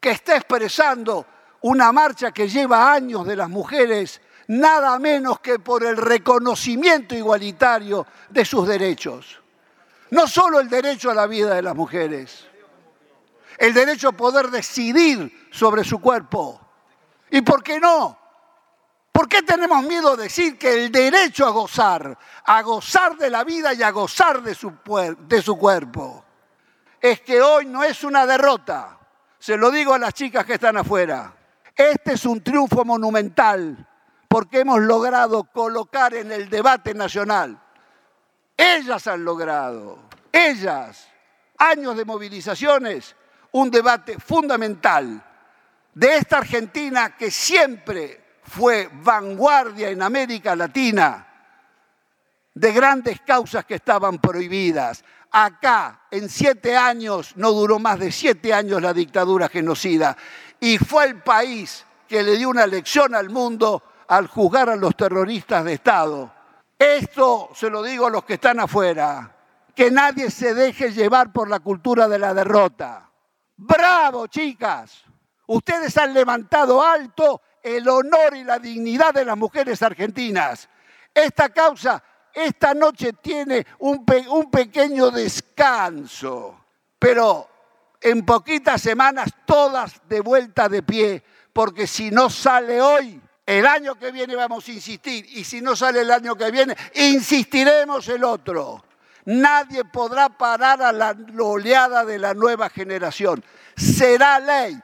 que 0.00 0.10
está 0.10 0.36
expresando 0.36 1.26
una 1.62 1.92
marcha 1.92 2.32
que 2.32 2.48
lleva 2.48 2.92
años 2.92 3.26
de 3.26 3.36
las 3.36 3.48
mujeres 3.48 4.20
nada 4.48 4.98
menos 4.98 5.40
que 5.40 5.58
por 5.58 5.84
el 5.84 5.96
reconocimiento 5.96 7.14
igualitario 7.14 8.06
de 8.28 8.44
sus 8.44 8.66
derechos. 8.66 9.40
No 10.10 10.26
solo 10.26 10.60
el 10.60 10.68
derecho 10.68 11.10
a 11.10 11.14
la 11.14 11.26
vida 11.26 11.54
de 11.54 11.62
las 11.62 11.74
mujeres, 11.74 12.46
el 13.58 13.72
derecho 13.72 14.08
a 14.08 14.12
poder 14.12 14.50
decidir 14.50 15.48
sobre 15.50 15.84
su 15.84 16.00
cuerpo. 16.00 16.60
¿Y 17.30 17.40
por 17.42 17.62
qué 17.62 17.80
no? 17.80 18.18
¿Por 19.10 19.28
qué 19.28 19.42
tenemos 19.42 19.84
miedo 19.84 20.16
de 20.16 20.24
decir 20.24 20.58
que 20.58 20.84
el 20.84 20.90
derecho 20.92 21.46
a 21.46 21.50
gozar, 21.50 22.18
a 22.44 22.62
gozar 22.62 23.16
de 23.16 23.30
la 23.30 23.44
vida 23.44 23.72
y 23.72 23.82
a 23.82 23.90
gozar 23.90 24.42
de 24.42 24.54
su, 24.54 24.72
de 25.18 25.42
su 25.42 25.56
cuerpo? 25.56 26.24
Es 27.02 27.20
que 27.20 27.42
hoy 27.42 27.66
no 27.66 27.82
es 27.82 28.04
una 28.04 28.24
derrota, 28.24 28.96
se 29.36 29.56
lo 29.56 29.72
digo 29.72 29.92
a 29.92 29.98
las 29.98 30.14
chicas 30.14 30.46
que 30.46 30.54
están 30.54 30.76
afuera. 30.76 31.34
Este 31.74 32.12
es 32.12 32.24
un 32.24 32.40
triunfo 32.40 32.84
monumental 32.84 33.88
porque 34.28 34.60
hemos 34.60 34.80
logrado 34.80 35.42
colocar 35.42 36.14
en 36.14 36.30
el 36.30 36.48
debate 36.48 36.94
nacional. 36.94 37.60
Ellas 38.56 39.04
han 39.08 39.24
logrado, 39.24 39.98
ellas, 40.30 41.08
años 41.58 41.96
de 41.96 42.04
movilizaciones, 42.04 43.16
un 43.50 43.68
debate 43.68 44.20
fundamental 44.20 45.24
de 45.94 46.16
esta 46.16 46.38
Argentina 46.38 47.16
que 47.16 47.32
siempre 47.32 48.38
fue 48.44 48.88
vanguardia 48.92 49.90
en 49.90 50.02
América 50.02 50.54
Latina 50.54 51.26
de 52.54 52.72
grandes 52.72 53.20
causas 53.22 53.64
que 53.64 53.74
estaban 53.74 54.18
prohibidas. 54.18 55.04
Acá, 55.34 56.02
en 56.10 56.28
siete 56.28 56.76
años, 56.76 57.32
no 57.36 57.52
duró 57.52 57.78
más 57.78 57.98
de 57.98 58.12
siete 58.12 58.52
años 58.52 58.82
la 58.82 58.92
dictadura 58.92 59.48
genocida, 59.48 60.14
y 60.60 60.76
fue 60.76 61.06
el 61.06 61.22
país 61.22 61.86
que 62.06 62.22
le 62.22 62.36
dio 62.36 62.50
una 62.50 62.66
lección 62.66 63.14
al 63.14 63.30
mundo 63.30 63.82
al 64.08 64.26
juzgar 64.26 64.68
a 64.68 64.76
los 64.76 64.94
terroristas 64.94 65.64
de 65.64 65.72
Estado. 65.72 66.30
Esto 66.78 67.48
se 67.54 67.70
lo 67.70 67.82
digo 67.82 68.08
a 68.08 68.10
los 68.10 68.24
que 68.24 68.34
están 68.34 68.60
afuera, 68.60 69.34
que 69.74 69.90
nadie 69.90 70.30
se 70.30 70.52
deje 70.52 70.92
llevar 70.92 71.32
por 71.32 71.48
la 71.48 71.60
cultura 71.60 72.06
de 72.08 72.18
la 72.18 72.34
derrota. 72.34 73.08
Bravo, 73.56 74.26
chicas. 74.26 75.02
Ustedes 75.46 75.96
han 75.96 76.12
levantado 76.12 76.82
alto 76.82 77.40
el 77.62 77.88
honor 77.88 78.36
y 78.36 78.44
la 78.44 78.58
dignidad 78.58 79.14
de 79.14 79.24
las 79.24 79.36
mujeres 79.36 79.82
argentinas. 79.82 80.68
Esta 81.14 81.48
causa 81.48 82.02
esta 82.34 82.74
noche 82.74 83.12
tiene 83.14 83.66
un, 83.80 84.04
pequeño 84.50 85.10
descanso, 85.10 86.64
pero 86.98 87.48
en 88.00 88.24
poquitas 88.24 88.80
semanas 88.80 89.30
todas 89.44 90.00
de 90.08 90.20
vuelta 90.20 90.68
de 90.68 90.82
pie, 90.82 91.22
porque 91.52 91.86
si 91.86 92.10
no 92.10 92.30
sale 92.30 92.80
hoy, 92.80 93.20
el 93.44 93.66
año 93.66 93.96
que 93.96 94.12
viene 94.12 94.34
vamos 94.36 94.66
a 94.68 94.72
insistir 94.72 95.26
y 95.28 95.44
si 95.44 95.60
no 95.60 95.76
sale 95.76 96.00
el 96.00 96.10
año 96.10 96.36
que 96.36 96.50
viene, 96.50 96.76
insistiremos 96.94 98.08
el 98.08 98.24
otro. 98.24 98.84
Nadie 99.24 99.84
podrá 99.84 100.28
parar 100.28 100.82
a 100.82 100.92
la 100.92 101.16
oleada 101.38 102.04
de 102.04 102.18
la 102.18 102.34
nueva 102.34 102.68
generación. 102.70 103.44
Será 103.76 104.40
ley. 104.40 104.80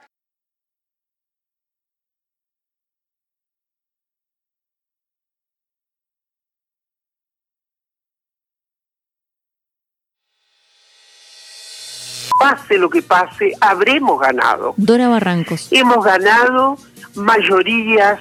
Pase 12.39 12.77
lo 12.77 12.89
que 12.89 13.01
pase, 13.01 13.51
habremos 13.59 14.19
ganado. 14.19 14.73
Dora 14.77 15.09
Barrancos. 15.09 15.67
Hemos 15.71 16.03
ganado 16.03 16.77
mayorías 17.15 18.19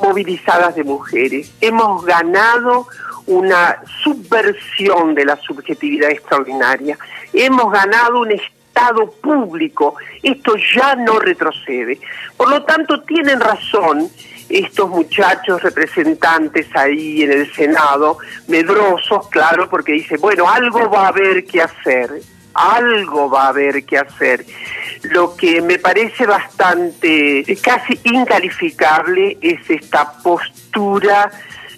movilizadas 0.00 0.74
de 0.74 0.84
mujeres. 0.84 1.52
Hemos 1.60 2.04
ganado 2.04 2.86
una 3.26 3.76
subversión 4.02 5.14
de 5.14 5.26
la 5.26 5.36
subjetividad 5.36 6.10
extraordinaria. 6.10 6.98
Hemos 7.32 7.70
ganado 7.70 8.20
un 8.20 8.32
Estado 8.32 9.10
público. 9.20 9.96
Esto 10.22 10.54
ya 10.74 10.94
no 10.94 11.18
retrocede. 11.18 11.98
Por 12.36 12.48
lo 12.48 12.62
tanto, 12.62 13.02
tienen 13.02 13.40
razón 13.40 14.08
estos 14.48 14.88
muchachos 14.88 15.62
representantes 15.62 16.66
ahí 16.74 17.22
en 17.22 17.32
el 17.32 17.52
Senado, 17.52 18.18
medrosos, 18.46 19.28
claro, 19.28 19.68
porque 19.68 19.92
dice, 19.92 20.16
bueno, 20.16 20.48
algo 20.48 20.88
va 20.88 21.06
a 21.06 21.08
haber 21.08 21.44
que 21.44 21.60
hacer, 21.60 22.10
algo 22.58 23.30
va 23.30 23.44
a 23.44 23.48
haber 23.48 23.84
que 23.84 23.98
hacer. 23.98 24.44
Lo 25.02 25.36
que 25.36 25.60
me 25.60 25.78
parece 25.78 26.26
bastante, 26.26 27.44
casi 27.62 27.98
incalificable, 28.04 29.38
es 29.40 29.68
esta 29.70 30.12
postura 30.22 31.30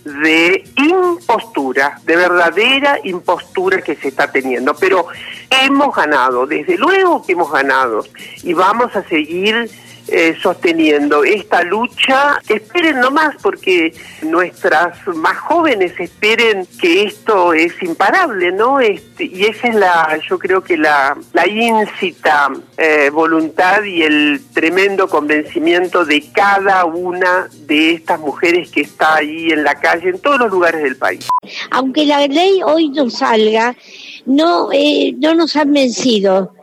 de 0.04 0.64
impostura, 0.76 1.98
de 2.04 2.16
verdadera 2.16 2.98
impostura 3.04 3.82
que 3.82 3.96
se 3.96 4.08
está 4.08 4.32
teniendo. 4.32 4.74
Pero 4.74 5.06
hemos 5.50 5.94
ganado, 5.94 6.46
desde 6.46 6.78
luego 6.78 7.24
que 7.24 7.32
hemos 7.32 7.52
ganado, 7.52 8.04
y 8.42 8.54
vamos 8.54 8.94
a 8.96 9.02
seguir 9.04 9.70
eh, 10.11 10.37
sosteniendo 10.42 11.25
esta 11.25 11.62
lucha. 11.62 12.40
Esperen 12.49 13.01
nomás 13.01 13.37
porque 13.42 13.94
nuestras 14.23 15.07
más 15.07 15.38
jóvenes 15.38 15.92
esperen 15.99 16.66
que 16.81 17.05
esto 17.05 17.53
es 17.53 17.81
imparable, 17.83 18.53
¿no? 18.53 18.81
Este, 18.81 19.25
y 19.25 19.44
esa 19.44 19.68
es 19.68 19.75
la, 19.75 20.20
yo 20.29 20.38
creo 20.38 20.62
que 20.62 20.77
la, 20.77 21.16
la 21.33 21.44
eh, 22.77 23.11
voluntad 23.11 23.83
y 23.85 24.03
el 24.03 24.40
tremendo 24.52 25.08
convencimiento 25.08 26.04
de 26.04 26.25
cada 26.33 26.85
una 26.85 27.48
de 27.67 27.92
estas 27.92 28.19
mujeres 28.21 28.71
que 28.71 28.83
está 28.83 29.17
ahí 29.17 29.50
en 29.50 29.65
la 29.65 29.75
calle, 29.75 30.11
en 30.11 30.19
todos 30.19 30.38
los 30.40 30.50
lugares 30.50 30.83
del 30.83 30.96
país. 30.96 31.29
Aunque 31.71 32.06
la 32.06 32.27
ley 32.27 32.63
hoy 32.65 32.88
no 32.88 33.11
salga, 33.11 33.77
no, 34.27 34.71
eh, 34.73 35.15
no 35.19 35.35
nos 35.35 35.56
han 35.56 35.73
vencido. 35.73 36.54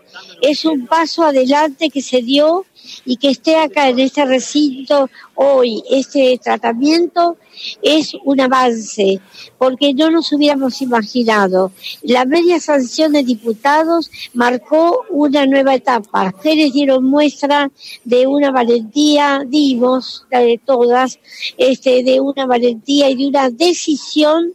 Es 0.41 0.65
un 0.65 0.87
paso 0.87 1.23
adelante 1.23 1.89
que 1.89 2.01
se 2.01 2.21
dio 2.21 2.65
y 3.05 3.17
que 3.17 3.29
esté 3.29 3.57
acá 3.57 3.89
en 3.89 3.99
este 3.99 4.25
recinto 4.25 5.09
hoy, 5.35 5.83
este 5.89 6.39
tratamiento, 6.43 7.37
es 7.81 8.13
un 8.23 8.39
avance, 8.39 9.19
porque 9.57 9.93
no 9.93 10.11
nos 10.11 10.31
hubiéramos 10.31 10.81
imaginado. 10.81 11.71
La 12.03 12.25
media 12.25 12.59
sanción 12.59 13.13
de 13.13 13.23
diputados 13.23 14.11
marcó 14.33 15.05
una 15.09 15.45
nueva 15.45 15.75
etapa. 15.75 16.33
Ustedes 16.35 16.73
dieron 16.73 17.03
muestra 17.05 17.71
de 18.03 18.27
una 18.27 18.51
valentía, 18.51 19.43
dimos, 19.45 20.25
la 20.31 20.39
de 20.39 20.59
todas, 20.63 21.19
este, 21.57 22.03
de 22.03 22.19
una 22.19 22.45
valentía 22.45 23.09
y 23.09 23.15
de 23.15 23.27
una 23.27 23.49
decisión 23.49 24.53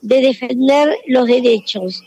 de 0.00 0.20
defender 0.20 0.96
los 1.06 1.26
derechos. 1.26 2.02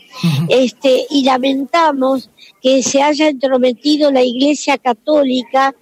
Este, 0.48 1.06
y 1.10 1.24
lamentamos 1.24 2.30
que 2.62 2.82
se 2.82 3.02
haya 3.02 3.28
entrometido 3.28 4.10
la 4.10 4.22
Iglesia 4.22 4.78
Católica, 4.78 5.74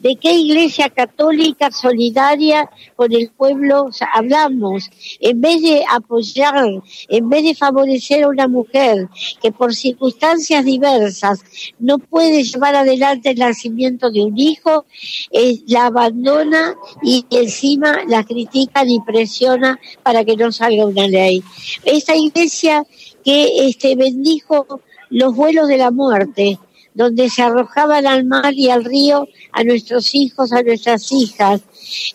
de 0.00 0.16
qué 0.16 0.32
Iglesia 0.32 0.88
Católica 0.88 1.70
solidaria 1.70 2.68
con 2.96 3.12
el 3.12 3.30
pueblo 3.30 3.90
hablamos, 4.12 4.90
en 5.20 5.40
vez 5.40 5.62
de 5.62 5.84
apoyar, 5.90 6.82
en 7.08 7.28
vez 7.28 7.44
de 7.44 7.54
favorecer 7.54 8.24
a 8.24 8.28
una 8.28 8.48
mujer 8.48 9.08
que 9.40 9.52
por 9.52 9.74
circunstancias 9.74 10.64
diversas 10.64 11.40
no 11.78 11.98
puede 11.98 12.42
llevar 12.42 12.74
adelante 12.74 13.30
el 13.30 13.38
nacimiento 13.38 14.10
de 14.10 14.22
un 14.22 14.38
hijo, 14.38 14.86
eh, 15.30 15.60
la 15.66 15.86
abandona 15.86 16.74
y 17.02 17.24
encima 17.30 18.02
la 18.08 18.24
critican 18.24 18.90
y 18.90 19.00
presiona 19.00 19.78
para 20.02 20.24
que 20.24 20.36
no 20.36 20.50
salga 20.52 20.86
una 20.86 21.06
ley. 21.06 21.42
Esta 21.84 22.16
iglesia 22.16 22.84
que 23.24 23.68
este 23.68 23.94
bendijo 23.94 24.80
los 25.12 25.36
vuelos 25.36 25.68
de 25.68 25.76
la 25.76 25.90
muerte, 25.90 26.58
donde 26.94 27.28
se 27.28 27.42
arrojaban 27.42 28.06
al 28.06 28.24
mar 28.24 28.54
y 28.54 28.70
al 28.70 28.84
río 28.84 29.28
a 29.52 29.62
nuestros 29.62 30.14
hijos, 30.14 30.52
a 30.52 30.62
nuestras 30.62 31.12
hijas. 31.12 31.60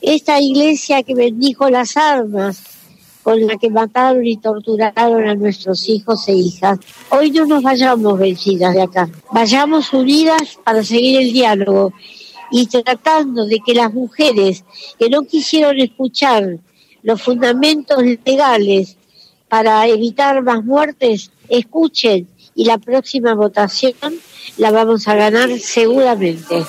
Esta 0.02 0.41
iglesia 0.41 1.04
que 1.04 1.14
bendijo 1.14 1.70
las 1.70 1.95
armas 1.95 2.64
con 3.22 3.45
la 3.45 3.58
que 3.58 3.70
mataron 3.70 4.26
y 4.26 4.38
torturaron 4.38 5.28
a 5.28 5.36
nuestros 5.36 5.88
hijos 5.89 6.28
e 6.28 6.34
hijas. 6.34 6.80
Hoy 7.10 7.30
no 7.32 7.45
nos 7.45 7.62
vayamos 7.62 8.18
vencidas 8.18 8.74
de 8.74 8.82
acá, 8.82 9.10
vayamos 9.32 9.93
unidas 9.93 10.58
para 10.64 10.84
seguir 10.84 11.22
el 11.22 11.34
diálogo 11.34 11.93
y 12.50 12.66
tratando 12.68 13.45
de 13.45 13.60
que 13.60 13.74
las 13.74 13.93
mujeres 13.93 14.64
que 14.98 15.10
no 15.10 15.24
quisieron 15.24 15.78
escuchar 15.80 16.58
los 17.04 17.22
fundamentos 17.22 18.02
legales 18.26 18.98
para 19.50 19.88
evitar 19.88 20.41
más 20.41 20.64
muertes, 20.64 21.32
escuchen 21.50 22.28
y 22.58 22.66
la 22.66 22.80
próxima 22.80 23.36
votación 23.36 23.93
la 24.58 24.72
vamos 24.72 25.08
a 25.08 25.16
ganar 25.16 25.47
seguramente. 25.60 26.66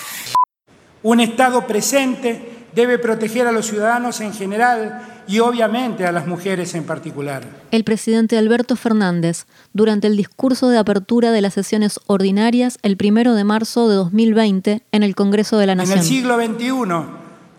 Un 1.02 1.20
Estado 1.20 1.66
presente 1.66 2.66
debe 2.74 2.98
proteger 2.98 3.46
a 3.46 3.52
los 3.52 3.66
ciudadanos 3.66 4.20
en 4.20 4.34
general 4.34 5.24
y 5.26 5.38
obviamente 5.38 6.04
a 6.04 6.12
las 6.12 6.26
mujeres 6.26 6.74
en 6.74 6.84
particular. 6.84 7.42
El 7.70 7.84
presidente 7.84 8.36
Alberto 8.36 8.76
Fernández, 8.76 9.46
durante 9.72 10.06
el 10.06 10.16
discurso 10.16 10.68
de 10.68 10.76
apertura 10.76 11.32
de 11.32 11.40
las 11.40 11.54
sesiones 11.54 11.98
ordinarias 12.06 12.78
el 12.82 12.98
primero 12.98 13.34
de 13.34 13.44
marzo 13.44 13.88
de 13.88 13.94
2020 13.96 14.82
en 14.92 15.02
el 15.02 15.14
Congreso 15.14 15.56
de 15.56 15.66
la 15.66 15.74
Nación. 15.74 15.98
En 15.98 16.04
el 16.04 16.06
siglo 16.06 16.36
XXI, 16.36 17.06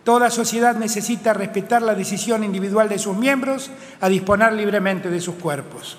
toda 0.03 0.29
sociedad 0.29 0.75
necesita 0.77 1.33
respetar 1.33 1.81
la 1.81 1.95
decisión 1.95 2.43
individual 2.43 2.89
de 2.89 2.99
sus 2.99 3.17
miembros 3.17 3.71
a 3.99 4.07
disponer 4.07 4.53
libremente 4.53 5.09
de 5.09 5.19
sus 5.19 5.35
cuerpos. 5.35 5.97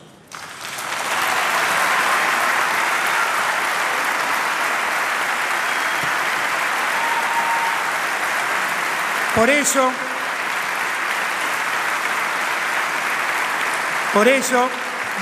Por 9.35 9.49
eso, 9.49 9.91
por 14.12 14.26
eso, 14.26 14.68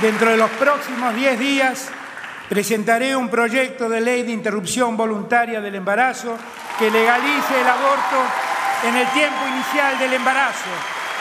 dentro 0.01 0.31
de 0.31 0.37
los 0.39 0.51
próximos 0.53 1.15
10 1.15 1.39
días, 1.39 1.89
presentaré 2.49 3.15
un 3.15 3.29
proyecto 3.29 3.89
de 3.89 4.01
ley 4.01 4.23
de 4.23 4.33
interrupción 4.33 4.97
voluntaria 4.97 5.61
del 5.61 5.75
embarazo 5.75 6.39
que 6.79 6.91
legalice 6.91 7.61
el 7.61 7.67
aborto 7.67 8.17
en 8.89 8.97
el 8.97 9.07
tiempo 9.09 9.47
inicial 9.47 9.99
del 9.99 10.15
embarazo 10.15 10.71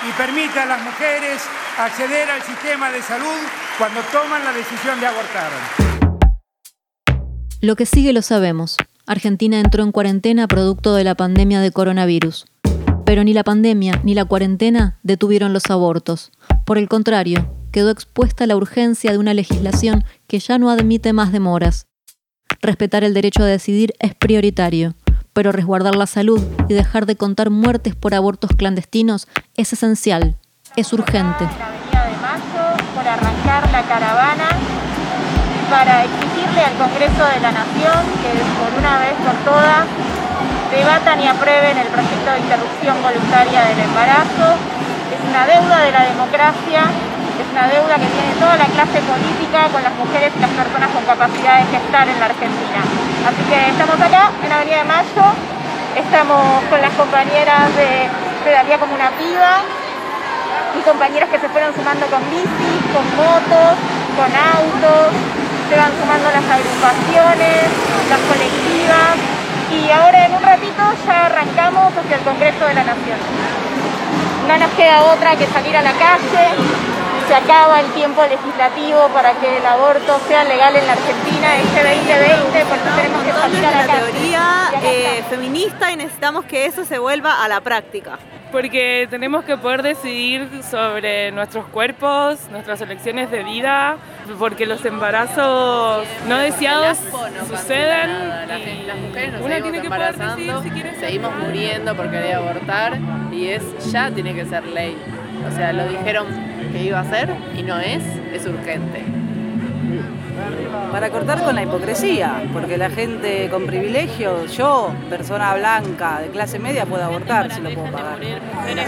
y 0.08 0.12
permita 0.14 0.64
a 0.64 0.66
las 0.66 0.82
mujeres 0.82 1.42
acceder 1.78 2.30
al 2.30 2.42
sistema 2.44 2.90
de 2.92 3.02
salud 3.02 3.40
cuando 3.78 4.00
toman 4.12 4.46
la 4.46 4.54
decisión 4.54 5.00
de 5.00 5.08
abortar. 5.08 5.52
Lo 7.60 7.76
que 7.76 7.86
sigue 7.86 8.14
lo 8.14 8.22
sabemos. 8.22 8.78
Argentina 9.08 9.60
entró 9.60 9.84
en 9.84 9.92
cuarentena 9.92 10.48
producto 10.48 10.94
de 10.94 11.04
la 11.04 11.16
pandemia 11.16 11.60
de 11.60 11.72
coronavirus. 11.72 12.46
Pero 13.08 13.24
ni 13.24 13.34
la 13.34 13.46
pandemia 13.46 14.02
ni 14.04 14.16
la 14.16 14.26
cuarentena 14.26 15.00
detuvieron 15.02 15.54
los 15.54 15.70
abortos. 15.70 16.34
Por 16.66 16.78
el 16.78 16.90
contrario, 16.90 17.50
quedó 17.72 17.90
expuesta 17.90 18.46
la 18.46 18.58
urgencia 18.58 19.14
de 19.14 19.18
una 19.18 19.34
legislación 19.34 20.04
que 20.28 20.40
ya 20.40 20.58
no 20.58 20.70
admite 20.70 21.14
más 21.14 21.32
demoras. 21.32 21.88
Respetar 22.62 23.06
el 23.06 23.14
derecho 23.14 23.44
a 23.44 23.46
decidir 23.46 23.94
es 24.00 24.14
prioritario, 24.14 24.94
pero 25.32 25.54
resguardar 25.54 25.96
la 25.96 26.06
salud 26.06 26.44
y 26.68 26.74
dejar 26.74 27.06
de 27.06 27.16
contar 27.16 27.50
muertes 27.50 27.96
por 27.96 28.14
abortos 28.14 28.52
clandestinos 28.58 29.30
es 29.56 29.72
esencial, 29.72 30.36
es 30.76 30.92
urgente. 30.92 31.46
La 31.46 33.14
arrancar 33.14 33.72
la 33.72 33.84
caravana 33.84 34.50
para 35.70 36.04
exigirle 36.04 36.60
al 36.60 36.74
Congreso 36.74 37.24
de 37.24 37.40
la 37.40 37.52
Nación 37.54 38.04
que 38.22 38.32
por 38.60 38.78
una 38.78 39.00
vez 39.00 39.14
por 39.24 39.54
todas 39.54 39.86
debatan 40.72 41.20
y 41.22 41.28
aprueben 41.28 41.78
el 41.78 41.88
proyecto 41.88 42.30
de 42.32 42.40
interrupción 42.40 42.96
voluntaria 43.02 43.62
del 43.72 43.80
embarazo. 43.80 44.60
Es 45.12 45.22
una 45.24 45.48
deuda 45.48 45.78
de 45.84 45.92
la 45.92 46.04
democracia, 46.04 46.82
es 47.40 47.48
una 47.52 47.68
deuda 47.68 47.96
que 47.96 48.10
tiene 48.12 48.32
toda 48.40 48.58
la 48.58 48.68
clase 48.68 49.00
política 49.06 49.72
con 49.72 49.82
las 49.84 49.96
mujeres 49.96 50.34
y 50.36 50.40
las 50.40 50.52
personas 50.52 50.90
con 50.92 51.04
capacidad 51.06 51.64
de 51.64 51.66
gestar 51.72 52.06
en 52.08 52.20
la 52.20 52.26
Argentina. 52.28 52.82
Así 53.28 53.42
que 53.48 53.60
estamos 53.72 53.98
acá 54.02 54.32
en 54.44 54.52
Avenida 54.52 54.78
de 54.84 54.88
Mayo, 54.88 55.26
estamos 55.96 56.64
con 56.70 56.80
las 56.82 56.94
compañeras 56.94 57.72
de 57.76 58.10
Pedalía 58.44 58.78
como 58.80 58.96
una 58.96 59.12
piba 59.20 59.60
y 60.78 60.82
compañeras 60.84 61.30
que 61.30 61.40
se 61.40 61.50
fueron 61.50 61.74
sumando 61.76 62.08
con 62.08 62.22
bicis, 62.30 62.82
con 62.96 63.04
motos, 63.16 63.76
con 64.16 64.30
autos, 64.32 65.12
se 65.68 65.76
van 65.76 65.92
sumando 66.00 66.32
las 66.32 66.48
agrupaciones, 66.48 67.68
las 68.08 68.22
colectivas, 68.24 69.37
y 69.72 69.92
ahora 69.92 70.26
en 70.26 70.34
un 70.34 70.44
ratito 70.44 70.82
ya 71.06 71.26
arrancamos 71.26 71.94
hacia 71.96 72.18
el 72.18 72.24
Congreso 72.24 72.66
de 72.66 72.74
la 72.74 72.84
Nación. 72.84 73.20
No 74.48 74.58
nos 74.58 74.70
queda 74.72 75.04
otra 75.04 75.36
que 75.36 75.46
salir 75.48 75.76
a 75.76 75.82
la 75.82 75.92
calle, 75.92 76.48
se 77.28 77.36
acaba 77.36 77.82
el 77.82 77.88
tiempo 77.88 78.22
legislativo 78.24 79.10
para 79.14 79.34
que 79.34 79.58
el 79.58 79.66
aborto 79.66 80.20
sea 80.28 80.46
legal 80.46 80.76
en 80.76 80.88
la 80.88 80.94
Argentina 80.94 81.58
este 81.58 81.84
2020, 81.84 82.66
porque 82.66 82.90
tenemos 82.96 83.24
que 83.24 83.34
salir 83.34 83.66
a 83.66 83.72
la, 83.72 83.86
calle. 83.86 84.12
teoría 84.12 84.72
eh, 84.82 85.24
feminista 85.30 85.92
y 85.92 85.98
necesitamos 85.98 86.46
que 86.46 86.66
eso 86.66 86.86
se 86.86 87.00
vuelva 87.00 87.44
a 87.44 87.48
la 87.50 87.60
práctica 87.60 88.18
porque 88.52 89.08
tenemos 89.10 89.44
que 89.44 89.58
poder 89.58 89.82
decidir 89.82 90.48
sobre 90.64 91.32
nuestros 91.32 91.66
cuerpos, 91.66 92.40
nuestras 92.52 92.82
elecciones 92.82 93.32
de 93.32 93.44
vida, 93.44 93.98
porque 94.40 94.66
los 94.66 94.84
embarazos 94.86 96.06
no 96.28 96.38
deseados 96.38 96.98
suceden. 97.48 98.10
y 98.10 98.86
las 98.86 98.98
mujeres 98.98 99.34
nos 99.34 99.42
una 99.42 99.62
tiene 99.62 99.82
que 99.82 99.90
poder 99.90 100.18
decidir 100.18 100.54
si 100.64 100.70
quiere 100.70 101.00
seguimos 101.00 101.36
muriendo 101.36 101.96
por 101.96 102.10
querer 102.10 102.36
abortar 102.36 102.98
y 103.32 103.48
es 103.48 103.92
ya 103.92 104.12
tiene 104.12 104.34
que 104.34 104.46
ser 104.46 104.66
ley. 104.66 104.98
O 105.48 105.56
sea, 105.56 105.72
lo 105.74 105.88
dijeron 105.88 106.28
que 106.72 106.84
iba 106.84 107.00
a 107.00 107.06
ser 107.06 107.30
y 107.56 107.64
no 107.64 107.80
es, 107.80 108.04
es 108.34 108.46
urgente 108.46 109.27
para 110.92 111.10
cortar 111.10 111.44
con 111.44 111.56
la 111.56 111.64
hipocresía, 111.64 112.44
porque 112.54 112.78
la 112.78 112.90
gente 112.90 113.50
con 113.50 113.66
privilegios, 113.66 114.56
yo, 114.56 114.92
persona 115.10 115.54
blanca 115.56 116.20
de 116.20 116.28
clase 116.28 116.60
media, 116.60 116.86
puedo 116.86 117.04
abortar 117.04 117.54
si 117.54 117.62
lo 117.62 117.70
puedo 117.72 117.92
pagar. 117.92 118.18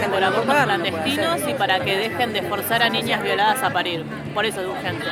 Por 0.10 0.24
abortos 0.24 0.56
clandestinos 0.56 1.42
y 1.48 1.54
para 1.54 1.80
que 1.80 1.98
dejen 1.98 2.34
de 2.34 2.42
forzar 2.44 2.82
a 2.84 2.90
niñas 2.90 3.22
violadas 3.22 3.62
a 3.64 3.70
parir. 3.72 4.04
Por 4.34 4.46
eso 4.46 4.62
es 4.62 4.68
urgente. 4.68 5.06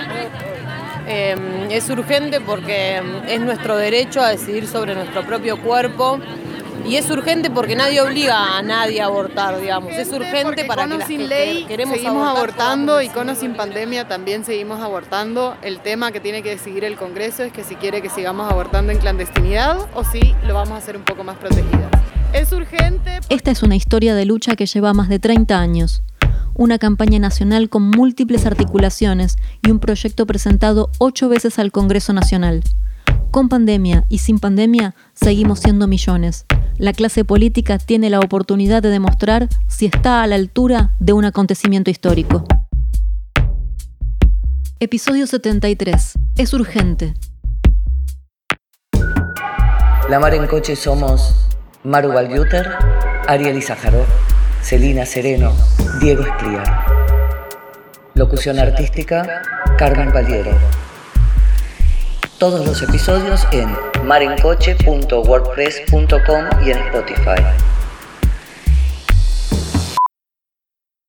Em, 1.08 1.72
es 1.72 1.90
urgente 1.90 2.42
porque 2.42 3.02
es 3.28 3.40
nuestro 3.40 3.78
derecho 3.78 4.22
a 4.22 4.30
decidir 4.30 4.68
sobre 4.68 4.94
nuestro 4.94 5.24
propio 5.24 5.58
cuerpo 5.58 6.20
Y 6.88 6.96
es 6.96 7.10
urgente 7.10 7.50
porque 7.50 7.76
nadie 7.76 8.00
obliga 8.00 8.58
a 8.58 8.62
nadie 8.62 9.02
a 9.02 9.08
abortar, 9.08 9.60
digamos. 9.60 9.92
Es 9.92 10.08
urgente 10.14 10.64
para 10.64 10.88
que 10.88 10.98
las 10.98 11.08
sin 11.08 11.28
ley 11.28 11.66
queremos 11.66 11.96
seguimos 11.96 12.26
abortando 12.26 13.02
y 13.02 13.10
con 13.10 13.28
o 13.28 13.36
sin 13.36 13.56
pandemia 13.56 14.08
también 14.08 14.46
seguimos 14.46 14.80
abortando. 14.80 15.58
El 15.64 15.82
tema 15.82 16.14
que 16.14 16.22
tiene 16.22 16.42
que 16.44 16.52
decidir 16.52 16.86
el 16.86 16.96
Congreso 16.96 17.44
es 17.44 17.52
que 17.52 17.66
si 17.66 17.76
quiere 17.76 18.02
que 18.02 18.10
sigamos 18.10 18.50
abortando 18.50 18.94
en 18.94 19.00
clandestinidad 19.00 19.78
o 19.96 20.06
si 20.06 20.34
lo 20.46 20.54
vamos 20.54 20.76
a 20.76 20.78
hacer 20.78 20.96
un 20.96 21.04
poco 21.04 21.26
más 21.26 21.36
protegidas. 21.36 21.92
Es 22.32 22.54
urgente. 22.54 23.20
Esta 23.28 23.52
es 23.52 23.64
una 23.64 23.76
historia 23.76 24.16
de 24.16 24.24
lucha 24.24 24.56
que 24.56 24.66
lleva 24.66 24.94
más 24.94 25.10
de 25.10 25.20
30 25.20 25.60
años. 25.60 26.04
Una 26.54 26.78
campaña 26.78 27.20
nacional 27.20 27.68
con 27.68 27.84
múltiples 27.84 28.46
articulaciones 28.46 29.36
y 29.62 29.72
un 29.72 29.80
proyecto 29.80 30.26
presentado 30.26 30.90
ocho 31.00 31.28
veces 31.28 31.60
al 31.60 31.74
Congreso 31.74 32.14
Nacional. 32.14 32.64
Con 33.32 33.50
pandemia 33.50 34.06
y 34.08 34.20
sin 34.20 34.40
pandemia 34.40 34.96
seguimos 35.14 35.60
siendo 35.60 35.88
millones. 35.88 36.46
La 36.80 36.94
clase 36.94 37.26
política 37.26 37.80
tiene 37.80 38.12
la 38.12 38.20
oportunidad 38.20 38.84
de 38.84 38.90
demostrar 38.90 39.48
si 39.68 39.88
está 39.88 40.22
a 40.22 40.28
la 40.28 40.36
altura 40.36 40.94
de 41.00 41.12
un 41.14 41.26
acontecimiento 41.26 41.90
histórico. 41.90 42.46
Episodio 44.80 45.26
73. 45.26 46.14
Es 46.36 46.54
urgente. 46.54 47.16
La 50.08 50.20
Mar 50.20 50.36
en 50.36 50.46
Coche 50.46 50.76
somos 50.76 51.50
Maru 51.84 52.14
Valguter, 52.14 52.70
Ariel 53.28 53.58
Izajarov, 53.58 54.06
Celina 54.62 55.08
Sereno, 55.08 55.54
Diego 56.00 56.22
Espliar. 56.22 56.86
Locución 58.14 58.60
artística, 58.60 59.42
Carmen 59.80 60.12
Paliero. 60.12 60.52
Todos 62.38 62.66
los 62.68 62.84
episodios 62.84 63.48
en 63.52 63.76
marencoche.wordpress.com 64.06 66.46
y 66.64 66.70
en 66.70 66.78
Spotify. 66.78 67.42